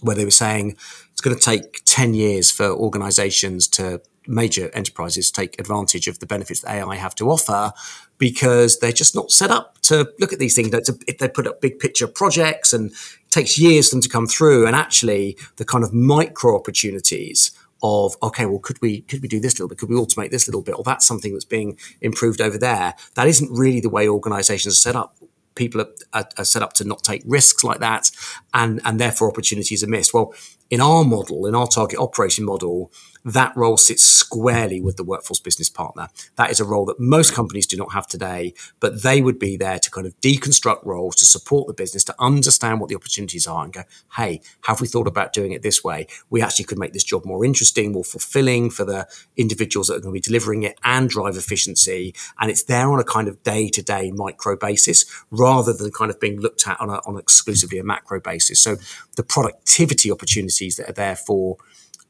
where 0.00 0.16
they 0.16 0.24
were 0.24 0.30
saying 0.30 0.76
it's 1.12 1.20
going 1.20 1.36
to 1.36 1.42
take 1.42 1.82
10 1.84 2.14
years 2.14 2.50
for 2.50 2.66
organizations 2.66 3.66
to 3.68 4.00
major 4.28 4.70
enterprises 4.74 5.30
take 5.30 5.58
advantage 5.58 6.06
of 6.06 6.18
the 6.18 6.26
benefits 6.26 6.60
that 6.60 6.70
AI 6.70 6.96
have 6.96 7.14
to 7.14 7.30
offer 7.30 7.72
because 8.18 8.78
they're 8.78 8.92
just 8.92 9.14
not 9.14 9.30
set 9.30 9.50
up 9.50 9.78
to 9.80 10.12
look 10.20 10.32
at 10.32 10.38
these 10.38 10.54
things. 10.54 10.70
They 10.70 11.28
put 11.28 11.46
up 11.46 11.60
big 11.60 11.78
picture 11.78 12.06
projects 12.06 12.72
and 12.72 12.90
it 12.90 13.30
takes 13.30 13.58
years 13.58 13.88
for 13.88 13.96
them 13.96 14.02
to 14.02 14.08
come 14.08 14.26
through. 14.26 14.66
And 14.66 14.76
actually, 14.76 15.38
the 15.56 15.64
kind 15.64 15.82
of 15.82 15.94
micro 15.94 16.56
opportunities 16.56 17.52
of 17.82 18.16
okay, 18.22 18.44
well, 18.44 18.58
could 18.58 18.80
we 18.82 19.02
could 19.02 19.22
we 19.22 19.28
do 19.28 19.40
this 19.40 19.54
little 19.54 19.68
bit? 19.68 19.78
Could 19.78 19.88
we 19.88 19.96
automate 19.96 20.30
this 20.30 20.48
little 20.48 20.62
bit? 20.62 20.74
Or 20.76 20.82
that's 20.82 21.06
something 21.06 21.32
that's 21.32 21.44
being 21.44 21.78
improved 22.00 22.40
over 22.40 22.58
there. 22.58 22.94
That 23.14 23.28
isn't 23.28 23.50
really 23.50 23.80
the 23.80 23.88
way 23.88 24.08
organisations 24.08 24.74
are 24.74 24.76
set 24.76 24.96
up 24.96 25.16
people 25.58 25.80
are, 25.82 25.88
are, 26.14 26.28
are, 26.38 26.44
set 26.44 26.62
up 26.62 26.72
to 26.74 26.84
not 26.84 27.02
take 27.02 27.22
risks 27.26 27.62
like 27.62 27.80
that, 27.80 28.10
and 28.54 28.80
and 28.84 28.98
therefore 28.98 29.28
opportunities 29.28 29.84
are 29.84 29.88
missed. 29.88 30.14
Well, 30.14 30.32
in 30.70 30.80
our 30.80 31.04
model, 31.04 31.46
in 31.46 31.54
our 31.54 31.66
target 31.66 31.98
operating 31.98 32.44
model, 32.44 32.90
that 33.24 33.56
role 33.56 33.76
sits 33.76 34.02
squarely 34.02 34.80
with 34.80 34.96
the 34.96 35.04
workforce 35.04 35.40
business 35.40 35.68
partner. 35.68 36.08
That 36.36 36.50
is 36.50 36.60
a 36.60 36.64
role 36.64 36.84
that 36.86 37.00
most 37.00 37.34
companies 37.34 37.66
do 37.66 37.76
not 37.76 37.92
have 37.92 38.06
today, 38.06 38.54
but 38.80 39.02
they 39.02 39.20
would 39.20 39.38
be 39.38 39.56
there 39.56 39.78
to 39.78 39.90
kind 39.90 40.06
of 40.06 40.18
deconstruct 40.20 40.84
roles 40.84 41.16
to 41.16 41.26
support 41.26 41.66
the 41.66 41.74
business, 41.74 42.04
to 42.04 42.14
understand 42.18 42.80
what 42.80 42.88
the 42.88 42.96
opportunities 42.96 43.46
are 43.46 43.64
and 43.64 43.72
go, 43.72 43.82
hey, 44.16 44.40
have 44.62 44.80
we 44.80 44.86
thought 44.86 45.06
about 45.06 45.32
doing 45.32 45.52
it 45.52 45.62
this 45.62 45.82
way? 45.82 46.06
We 46.30 46.42
actually 46.42 46.66
could 46.66 46.78
make 46.78 46.92
this 46.92 47.04
job 47.04 47.24
more 47.24 47.44
interesting, 47.44 47.92
more 47.92 48.04
fulfilling 48.04 48.70
for 48.70 48.84
the 48.84 49.06
individuals 49.36 49.88
that 49.88 49.96
are 49.96 50.00
going 50.00 50.14
to 50.14 50.20
be 50.20 50.20
delivering 50.20 50.62
it 50.62 50.78
and 50.84 51.08
drive 51.08 51.36
efficiency. 51.36 52.14
And 52.38 52.50
it's 52.50 52.64
there 52.64 52.90
on 52.90 53.00
a 53.00 53.04
kind 53.04 53.28
of 53.28 53.42
day 53.42 53.68
to 53.70 53.82
day 53.82 54.10
micro 54.10 54.56
basis 54.56 55.04
rather 55.30 55.72
than 55.72 55.90
kind 55.90 56.10
of 56.10 56.20
being 56.20 56.40
looked 56.40 56.66
at 56.66 56.80
on, 56.80 56.90
a, 56.90 57.00
on 57.06 57.18
exclusively 57.18 57.78
a 57.78 57.84
macro 57.84 58.20
basis. 58.20 58.60
So 58.60 58.76
the 59.16 59.22
productivity 59.22 60.10
opportunities 60.10 60.76
that 60.76 60.90
are 60.90 60.94
there 60.94 61.16
for 61.16 61.56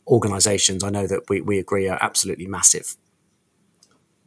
organisations, 0.09 0.83
I 0.83 0.91
know 0.91 1.07
that 1.07 1.29
we, 1.29 1.41
we 1.41 1.59
agree 1.59 1.89
are 1.89 1.99
absolutely 2.01 2.47
massive. 2.47 2.97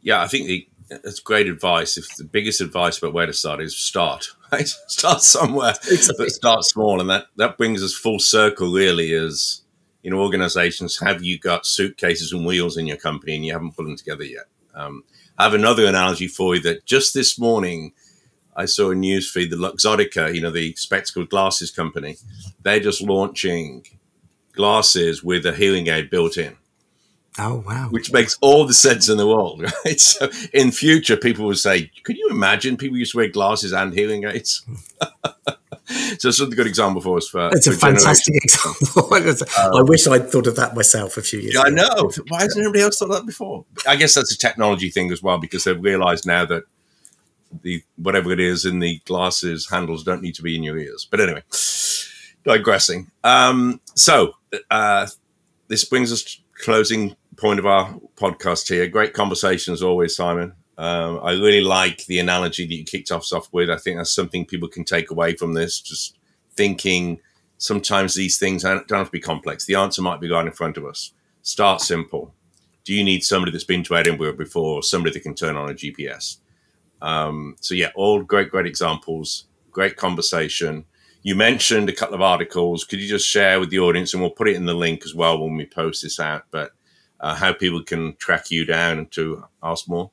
Yeah, 0.00 0.22
I 0.22 0.26
think 0.26 0.46
the, 0.46 0.68
that's 0.88 1.20
great 1.20 1.48
advice. 1.48 1.96
If 1.96 2.16
the 2.16 2.24
biggest 2.24 2.60
advice 2.60 2.98
about 2.98 3.12
where 3.12 3.26
to 3.26 3.32
start 3.32 3.60
is 3.60 3.76
start, 3.76 4.28
right? 4.52 4.68
start 4.88 5.22
somewhere, 5.22 5.74
but 6.18 6.30
start 6.30 6.64
small, 6.64 7.00
and 7.00 7.10
that 7.10 7.26
that 7.36 7.56
brings 7.56 7.82
us 7.82 7.94
full 7.94 8.18
circle. 8.18 8.72
Really, 8.72 9.12
as 9.12 9.62
in 10.02 10.12
organisations, 10.12 10.98
have 11.00 11.22
you 11.22 11.38
got 11.38 11.66
suitcases 11.66 12.32
and 12.32 12.44
wheels 12.44 12.76
in 12.76 12.86
your 12.86 12.96
company, 12.96 13.34
and 13.34 13.44
you 13.44 13.52
haven't 13.52 13.76
put 13.76 13.84
them 13.84 13.96
together 13.96 14.24
yet? 14.24 14.44
Um, 14.74 15.04
I 15.38 15.44
have 15.44 15.54
another 15.54 15.86
analogy 15.86 16.28
for 16.28 16.54
you 16.54 16.62
that 16.62 16.84
just 16.86 17.14
this 17.14 17.38
morning. 17.38 17.92
I 18.54 18.66
saw 18.66 18.90
a 18.90 18.94
news 18.94 19.30
feed, 19.30 19.50
the 19.50 19.56
Luxottica, 19.56 20.34
you 20.34 20.42
know, 20.42 20.50
the 20.50 20.74
spectacle 20.74 21.24
glasses 21.24 21.70
company. 21.70 22.18
They're 22.62 22.80
just 22.80 23.00
launching 23.00 23.86
glasses 24.52 25.22
with 25.22 25.46
a 25.46 25.52
hearing 25.52 25.88
aid 25.88 26.10
built 26.10 26.36
in. 26.36 26.56
Oh 27.38 27.64
wow! 27.66 27.88
Which 27.90 28.12
makes 28.12 28.36
all 28.42 28.66
the 28.66 28.74
sense 28.74 29.08
in 29.08 29.16
the 29.16 29.26
world, 29.26 29.62
right? 29.84 30.00
So 30.00 30.28
in 30.52 30.70
future, 30.70 31.16
people 31.16 31.46
will 31.46 31.54
say, 31.54 31.90
"Could 32.02 32.18
you 32.18 32.28
imagine 32.30 32.76
people 32.76 32.98
used 32.98 33.12
to 33.12 33.18
wear 33.18 33.28
glasses 33.28 33.72
and 33.72 33.94
hearing 33.94 34.24
aids?" 34.24 34.62
so 36.18 36.28
it's 36.28 36.40
a 36.40 36.46
good 36.46 36.66
example 36.66 37.00
for 37.00 37.16
us. 37.16 37.28
For 37.28 37.48
it's 37.52 37.66
a 37.66 37.72
fantastic 37.72 38.34
example. 38.44 39.14
um, 39.14 39.74
I 39.74 39.82
wish 39.82 40.06
I'd 40.06 40.28
thought 40.30 40.46
of 40.46 40.56
that 40.56 40.74
myself 40.74 41.16
a 41.16 41.22
few 41.22 41.40
years. 41.40 41.54
Yeah, 41.54 41.62
ago. 41.62 41.68
I 41.68 41.70
know. 41.70 42.10
Why 42.28 42.42
hasn't 42.42 42.64
anybody 42.64 42.82
else 42.82 42.98
thought 42.98 43.10
of 43.10 43.16
that 43.16 43.26
before? 43.26 43.64
I 43.88 43.96
guess 43.96 44.12
that's 44.14 44.32
a 44.32 44.38
technology 44.38 44.90
thing 44.90 45.10
as 45.10 45.22
well 45.22 45.38
because 45.38 45.64
they've 45.64 45.82
realised 45.82 46.26
now 46.26 46.44
that 46.44 46.64
the 47.62 47.82
whatever 47.96 48.30
it 48.32 48.40
is 48.40 48.66
in 48.66 48.78
the 48.78 49.00
glasses 49.06 49.68
handles 49.70 50.04
don't 50.04 50.22
need 50.22 50.34
to 50.34 50.42
be 50.42 50.54
in 50.54 50.62
your 50.62 50.78
ears. 50.78 51.06
But 51.10 51.20
anyway, 51.20 51.42
digressing. 52.44 53.10
Um, 53.24 53.80
so 53.94 54.34
uh, 54.70 55.06
this 55.68 55.84
brings 55.84 56.12
us 56.12 56.22
to 56.22 56.38
closing 56.62 57.16
point 57.36 57.58
of 57.58 57.66
our 57.66 57.94
podcast 58.16 58.68
here. 58.68 58.86
Great 58.86 59.14
conversation 59.14 59.72
as 59.72 59.82
always, 59.82 60.14
Simon. 60.14 60.52
Um, 60.78 61.20
I 61.22 61.32
really 61.32 61.60
like 61.60 62.06
the 62.06 62.18
analogy 62.18 62.66
that 62.66 62.74
you 62.74 62.84
kicked 62.84 63.12
off 63.12 63.32
off 63.32 63.48
with. 63.52 63.70
I 63.70 63.76
think 63.76 63.96
that's 63.98 64.14
something 64.14 64.46
people 64.46 64.68
can 64.68 64.84
take 64.84 65.10
away 65.10 65.34
from 65.34 65.54
this. 65.54 65.80
Just 65.80 66.18
thinking 66.54 67.20
sometimes 67.58 68.14
these 68.14 68.38
things 68.38 68.62
don't 68.62 68.90
have 68.90 69.06
to 69.06 69.12
be 69.12 69.20
complex. 69.20 69.66
The 69.66 69.74
answer 69.74 70.02
might 70.02 70.20
be 70.20 70.30
right 70.30 70.46
in 70.46 70.52
front 70.52 70.76
of 70.76 70.84
us. 70.84 71.12
Start 71.42 71.80
simple. 71.80 72.34
Do 72.84 72.94
you 72.94 73.04
need 73.04 73.22
somebody 73.22 73.52
that's 73.52 73.64
been 73.64 73.84
to 73.84 73.96
Edinburgh 73.96 74.36
before, 74.36 74.76
or 74.78 74.82
somebody 74.82 75.12
that 75.14 75.22
can 75.22 75.34
turn 75.34 75.56
on 75.56 75.70
a 75.70 75.74
GPS? 75.74 76.38
Um, 77.00 77.56
so 77.60 77.74
yeah, 77.74 77.90
all 77.94 78.22
great, 78.22 78.50
great 78.50 78.66
examples. 78.66 79.46
Great 79.70 79.96
conversation 79.96 80.84
you 81.22 81.34
mentioned 81.34 81.88
a 81.88 81.94
couple 81.94 82.14
of 82.14 82.20
articles. 82.20 82.84
Could 82.84 83.00
you 83.00 83.08
just 83.08 83.28
share 83.28 83.60
with 83.60 83.70
the 83.70 83.78
audience, 83.78 84.12
and 84.12 84.22
we'll 84.22 84.30
put 84.30 84.48
it 84.48 84.56
in 84.56 84.66
the 84.66 84.74
link 84.74 85.02
as 85.04 85.14
well 85.14 85.38
when 85.38 85.56
we 85.56 85.66
post 85.66 86.02
this 86.02 86.18
out, 86.18 86.44
but 86.50 86.72
uh, 87.20 87.34
how 87.34 87.52
people 87.52 87.82
can 87.82 88.16
track 88.16 88.50
you 88.50 88.64
down 88.64 89.06
to 89.12 89.44
ask 89.62 89.88
more? 89.88 90.10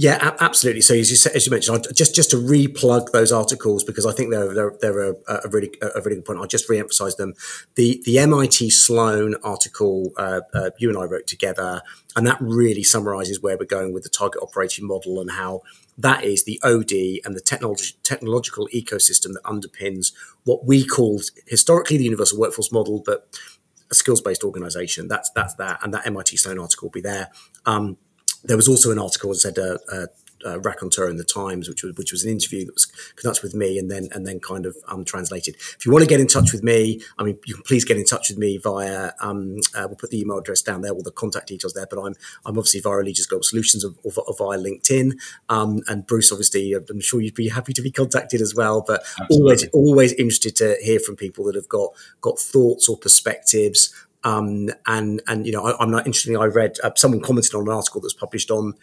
Yeah, 0.00 0.36
absolutely. 0.38 0.82
So 0.82 0.94
as 0.94 1.10
you, 1.10 1.30
as 1.34 1.44
you 1.44 1.50
mentioned, 1.50 1.88
just 1.92 2.14
just 2.14 2.30
to 2.30 2.36
replug 2.36 3.10
those 3.10 3.32
articles 3.32 3.82
because 3.82 4.06
I 4.06 4.12
think 4.12 4.30
they're 4.30 4.54
they're, 4.54 4.72
they're 4.80 5.10
a, 5.10 5.14
a, 5.26 5.48
really 5.48 5.72
a 5.82 6.00
really 6.00 6.14
good 6.14 6.24
point. 6.24 6.38
I'll 6.38 6.46
just 6.46 6.68
re-emphasize 6.68 7.16
them. 7.16 7.34
The 7.74 8.00
the 8.04 8.20
MIT 8.20 8.70
Sloan 8.70 9.34
article 9.42 10.12
uh, 10.16 10.42
uh, 10.54 10.70
you 10.78 10.88
and 10.88 10.96
I 10.96 11.02
wrote 11.02 11.26
together, 11.26 11.82
and 12.14 12.24
that 12.28 12.36
really 12.40 12.84
summarizes 12.84 13.42
where 13.42 13.58
we're 13.58 13.64
going 13.64 13.92
with 13.92 14.04
the 14.04 14.08
target 14.08 14.40
operating 14.40 14.86
model 14.86 15.20
and 15.20 15.32
how 15.32 15.62
that 15.98 16.22
is 16.22 16.44
the 16.44 16.60
OD 16.62 17.26
and 17.26 17.34
the 17.34 17.42
technology, 17.44 17.96
technological 18.04 18.68
ecosystem 18.72 19.32
that 19.32 19.42
underpins 19.42 20.12
what 20.44 20.64
we 20.64 20.84
called 20.86 21.24
historically 21.48 21.96
the 21.96 22.04
universal 22.04 22.38
workforce 22.38 22.70
model, 22.70 23.02
but 23.04 23.36
a 23.90 23.96
skills 23.96 24.20
based 24.20 24.44
organization. 24.44 25.08
That's 25.08 25.28
that's 25.30 25.54
that, 25.56 25.80
and 25.82 25.92
that 25.92 26.06
MIT 26.06 26.36
Sloan 26.36 26.60
article 26.60 26.86
will 26.86 26.92
be 26.92 27.00
there. 27.00 27.30
Um, 27.66 27.96
there 28.44 28.56
was 28.56 28.68
also 28.68 28.90
an 28.90 28.98
article 28.98 29.30
that 29.30 29.36
said 29.36 29.58
uh, 29.58 29.78
uh, 29.92 30.06
uh, 30.44 30.60
raconteur 30.60 31.08
in 31.08 31.16
the 31.16 31.24
Times, 31.24 31.68
which 31.68 31.82
was 31.82 31.96
which 31.96 32.12
was 32.12 32.24
an 32.24 32.30
interview 32.30 32.64
that 32.64 32.74
was 32.74 32.86
conducted 33.16 33.42
with 33.42 33.54
me 33.54 33.78
and 33.78 33.90
then 33.90 34.08
and 34.12 34.26
then 34.26 34.40
kind 34.40 34.66
of 34.66 34.76
um, 34.88 35.04
translated. 35.04 35.56
If 35.56 35.84
you 35.84 35.92
want 35.92 36.02
to 36.02 36.08
get 36.08 36.20
in 36.20 36.26
touch 36.26 36.52
with 36.52 36.62
me, 36.62 37.00
I 37.18 37.24
mean, 37.24 37.38
you 37.44 37.54
can 37.54 37.62
please 37.64 37.84
get 37.84 37.96
in 37.96 38.04
touch 38.04 38.28
with 38.28 38.38
me 38.38 38.58
via. 38.58 39.12
Um, 39.20 39.58
uh, 39.74 39.84
we'll 39.86 39.96
put 39.96 40.10
the 40.10 40.20
email 40.20 40.38
address 40.38 40.62
down 40.62 40.82
there, 40.82 40.92
all 40.92 41.02
the 41.02 41.10
contact 41.10 41.48
details 41.48 41.74
there. 41.74 41.86
But 41.88 41.98
I'm 41.98 42.14
I'm 42.44 42.58
obviously 42.58 42.80
via 42.80 43.02
Allegis 43.02 43.28
Global 43.28 43.42
Solutions 43.42 43.84
or, 43.84 43.94
or, 44.04 44.12
or 44.26 44.34
via 44.36 44.58
LinkedIn. 44.58 45.18
Um, 45.48 45.82
and 45.88 46.06
Bruce, 46.06 46.32
obviously, 46.32 46.72
I'm 46.72 47.00
sure 47.00 47.20
you'd 47.20 47.34
be 47.34 47.48
happy 47.48 47.72
to 47.72 47.82
be 47.82 47.90
contacted 47.90 48.40
as 48.40 48.54
well. 48.54 48.84
But 48.86 49.00
Absolutely. 49.20 49.36
always 49.36 49.68
always 49.68 50.12
interested 50.12 50.56
to 50.56 50.76
hear 50.82 51.00
from 51.00 51.16
people 51.16 51.44
that 51.44 51.54
have 51.54 51.68
got 51.68 51.90
got 52.20 52.38
thoughts 52.38 52.88
or 52.88 52.96
perspectives 52.96 53.92
um, 54.24 54.68
and 54.86 55.22
and 55.26 55.46
you 55.46 55.52
know, 55.52 55.64
I, 55.64 55.82
am 55.82 55.90
not 55.90 56.06
interestingly, 56.06 56.40
I 56.40 56.46
read 56.46 56.76
uh, 56.82 56.90
someone 56.96 57.20
commented 57.20 57.54
on 57.54 57.62
an 57.62 57.68
article 57.68 58.00
that 58.00 58.06
was 58.06 58.14
published 58.14 58.50
on 58.50 58.74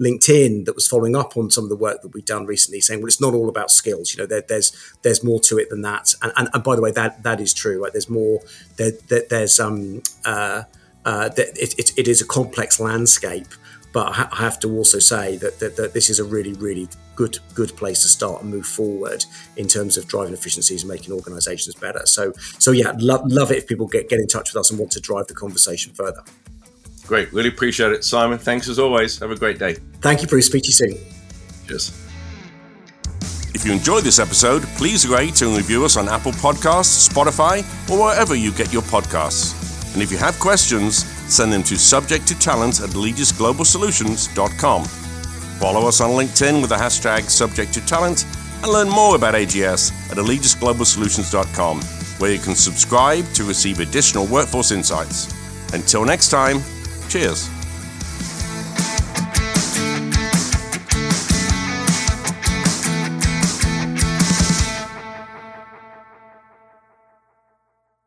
LinkedIn 0.00 0.64
that 0.64 0.74
was 0.74 0.86
following 0.86 1.14
up 1.14 1.36
on 1.36 1.50
some 1.50 1.64
of 1.64 1.70
the 1.70 1.76
work 1.76 2.02
that 2.02 2.08
we've 2.08 2.24
done 2.24 2.46
recently, 2.46 2.80
saying, 2.80 3.00
well, 3.00 3.06
it's 3.06 3.20
not 3.20 3.34
all 3.34 3.48
about 3.48 3.70
skills. 3.70 4.14
You 4.14 4.22
know, 4.22 4.26
there, 4.26 4.42
there's 4.46 4.72
there's 5.02 5.24
more 5.24 5.40
to 5.40 5.58
it 5.58 5.70
than 5.70 5.82
that. 5.82 6.14
And, 6.22 6.32
and, 6.36 6.48
and 6.52 6.62
by 6.62 6.76
the 6.76 6.82
way, 6.82 6.90
that 6.92 7.22
that 7.22 7.40
is 7.40 7.54
true. 7.54 7.82
Right? 7.82 7.92
There's 7.92 8.10
more. 8.10 8.40
There, 8.76 8.92
there, 9.08 9.24
there's 9.28 9.58
um 9.60 10.02
uh, 10.24 10.64
uh 11.04 11.30
it, 11.36 11.74
it, 11.78 11.92
it 11.96 12.08
is 12.08 12.20
a 12.20 12.26
complex 12.26 12.78
landscape 12.80 13.48
But 13.92 14.18
I 14.32 14.36
have 14.36 14.58
to 14.60 14.74
also 14.74 14.98
say 14.98 15.36
that, 15.36 15.58
that, 15.60 15.76
that 15.76 15.92
this 15.92 16.08
is 16.08 16.18
a 16.18 16.24
really, 16.24 16.54
really 16.54 16.88
good 17.14 17.38
good 17.54 17.76
place 17.76 18.00
to 18.02 18.08
start 18.08 18.42
and 18.42 18.50
move 18.50 18.66
forward 18.66 19.24
in 19.56 19.68
terms 19.68 19.98
of 19.98 20.08
driving 20.08 20.32
efficiencies 20.32 20.82
and 20.82 20.90
making 20.90 21.12
organisations 21.12 21.74
better. 21.74 22.00
So 22.06 22.32
so 22.58 22.70
yeah, 22.70 22.94
love 22.98 23.22
love 23.26 23.50
it 23.50 23.58
if 23.58 23.66
people 23.66 23.86
get 23.86 24.08
get 24.08 24.18
in 24.18 24.26
touch 24.26 24.52
with 24.52 24.60
us 24.60 24.70
and 24.70 24.78
want 24.78 24.92
to 24.92 25.00
drive 25.00 25.26
the 25.26 25.34
conversation 25.34 25.92
further. 25.92 26.22
Great, 27.06 27.32
really 27.32 27.48
appreciate 27.48 27.92
it, 27.92 28.04
Simon. 28.04 28.38
Thanks 28.38 28.68
as 28.68 28.78
always. 28.78 29.18
Have 29.18 29.30
a 29.30 29.36
great 29.36 29.58
day. 29.58 29.74
Thank 30.00 30.22
you, 30.22 30.28
Bruce. 30.28 30.46
Speak 30.46 30.62
to 30.62 30.68
you 30.68 30.72
soon. 30.72 30.94
Cheers. 31.66 31.98
If 33.54 33.66
you 33.66 33.72
enjoyed 33.72 34.02
this 34.02 34.18
episode, 34.18 34.62
please 34.78 35.06
rate 35.06 35.42
and 35.42 35.54
review 35.54 35.84
us 35.84 35.98
on 35.98 36.08
Apple 36.08 36.32
Podcasts, 36.32 37.06
Spotify, 37.06 37.60
or 37.90 38.06
wherever 38.06 38.34
you 38.34 38.50
get 38.52 38.72
your 38.72 38.82
podcasts. 38.82 39.92
And 39.92 40.02
if 40.02 40.10
you 40.10 40.16
have 40.16 40.38
questions, 40.38 41.04
send 41.28 41.52
them 41.52 41.62
to 41.64 41.76
subject 41.76 42.26
to 42.28 42.38
talent 42.38 42.80
at 42.80 42.90
allegis.globalsolutions.com. 42.90 44.84
Follow 44.84 45.86
us 45.86 46.00
on 46.00 46.10
LinkedIn 46.10 46.60
with 46.60 46.70
the 46.70 46.76
hashtag 46.76 47.30
subject 47.30 47.72
to 47.74 47.80
talent 47.86 48.26
and 48.62 48.72
learn 48.72 48.88
more 48.88 49.16
about 49.16 49.34
AGS 49.34 49.92
at 50.10 50.18
allegis.globalsolutions.com, 50.18 51.80
where 52.18 52.32
you 52.32 52.38
can 52.38 52.54
subscribe 52.54 53.24
to 53.34 53.44
receive 53.44 53.80
additional 53.80 54.26
workforce 54.26 54.70
insights. 54.70 55.32
Until 55.72 56.04
next 56.04 56.28
time, 56.30 56.62
cheers. 57.08 57.48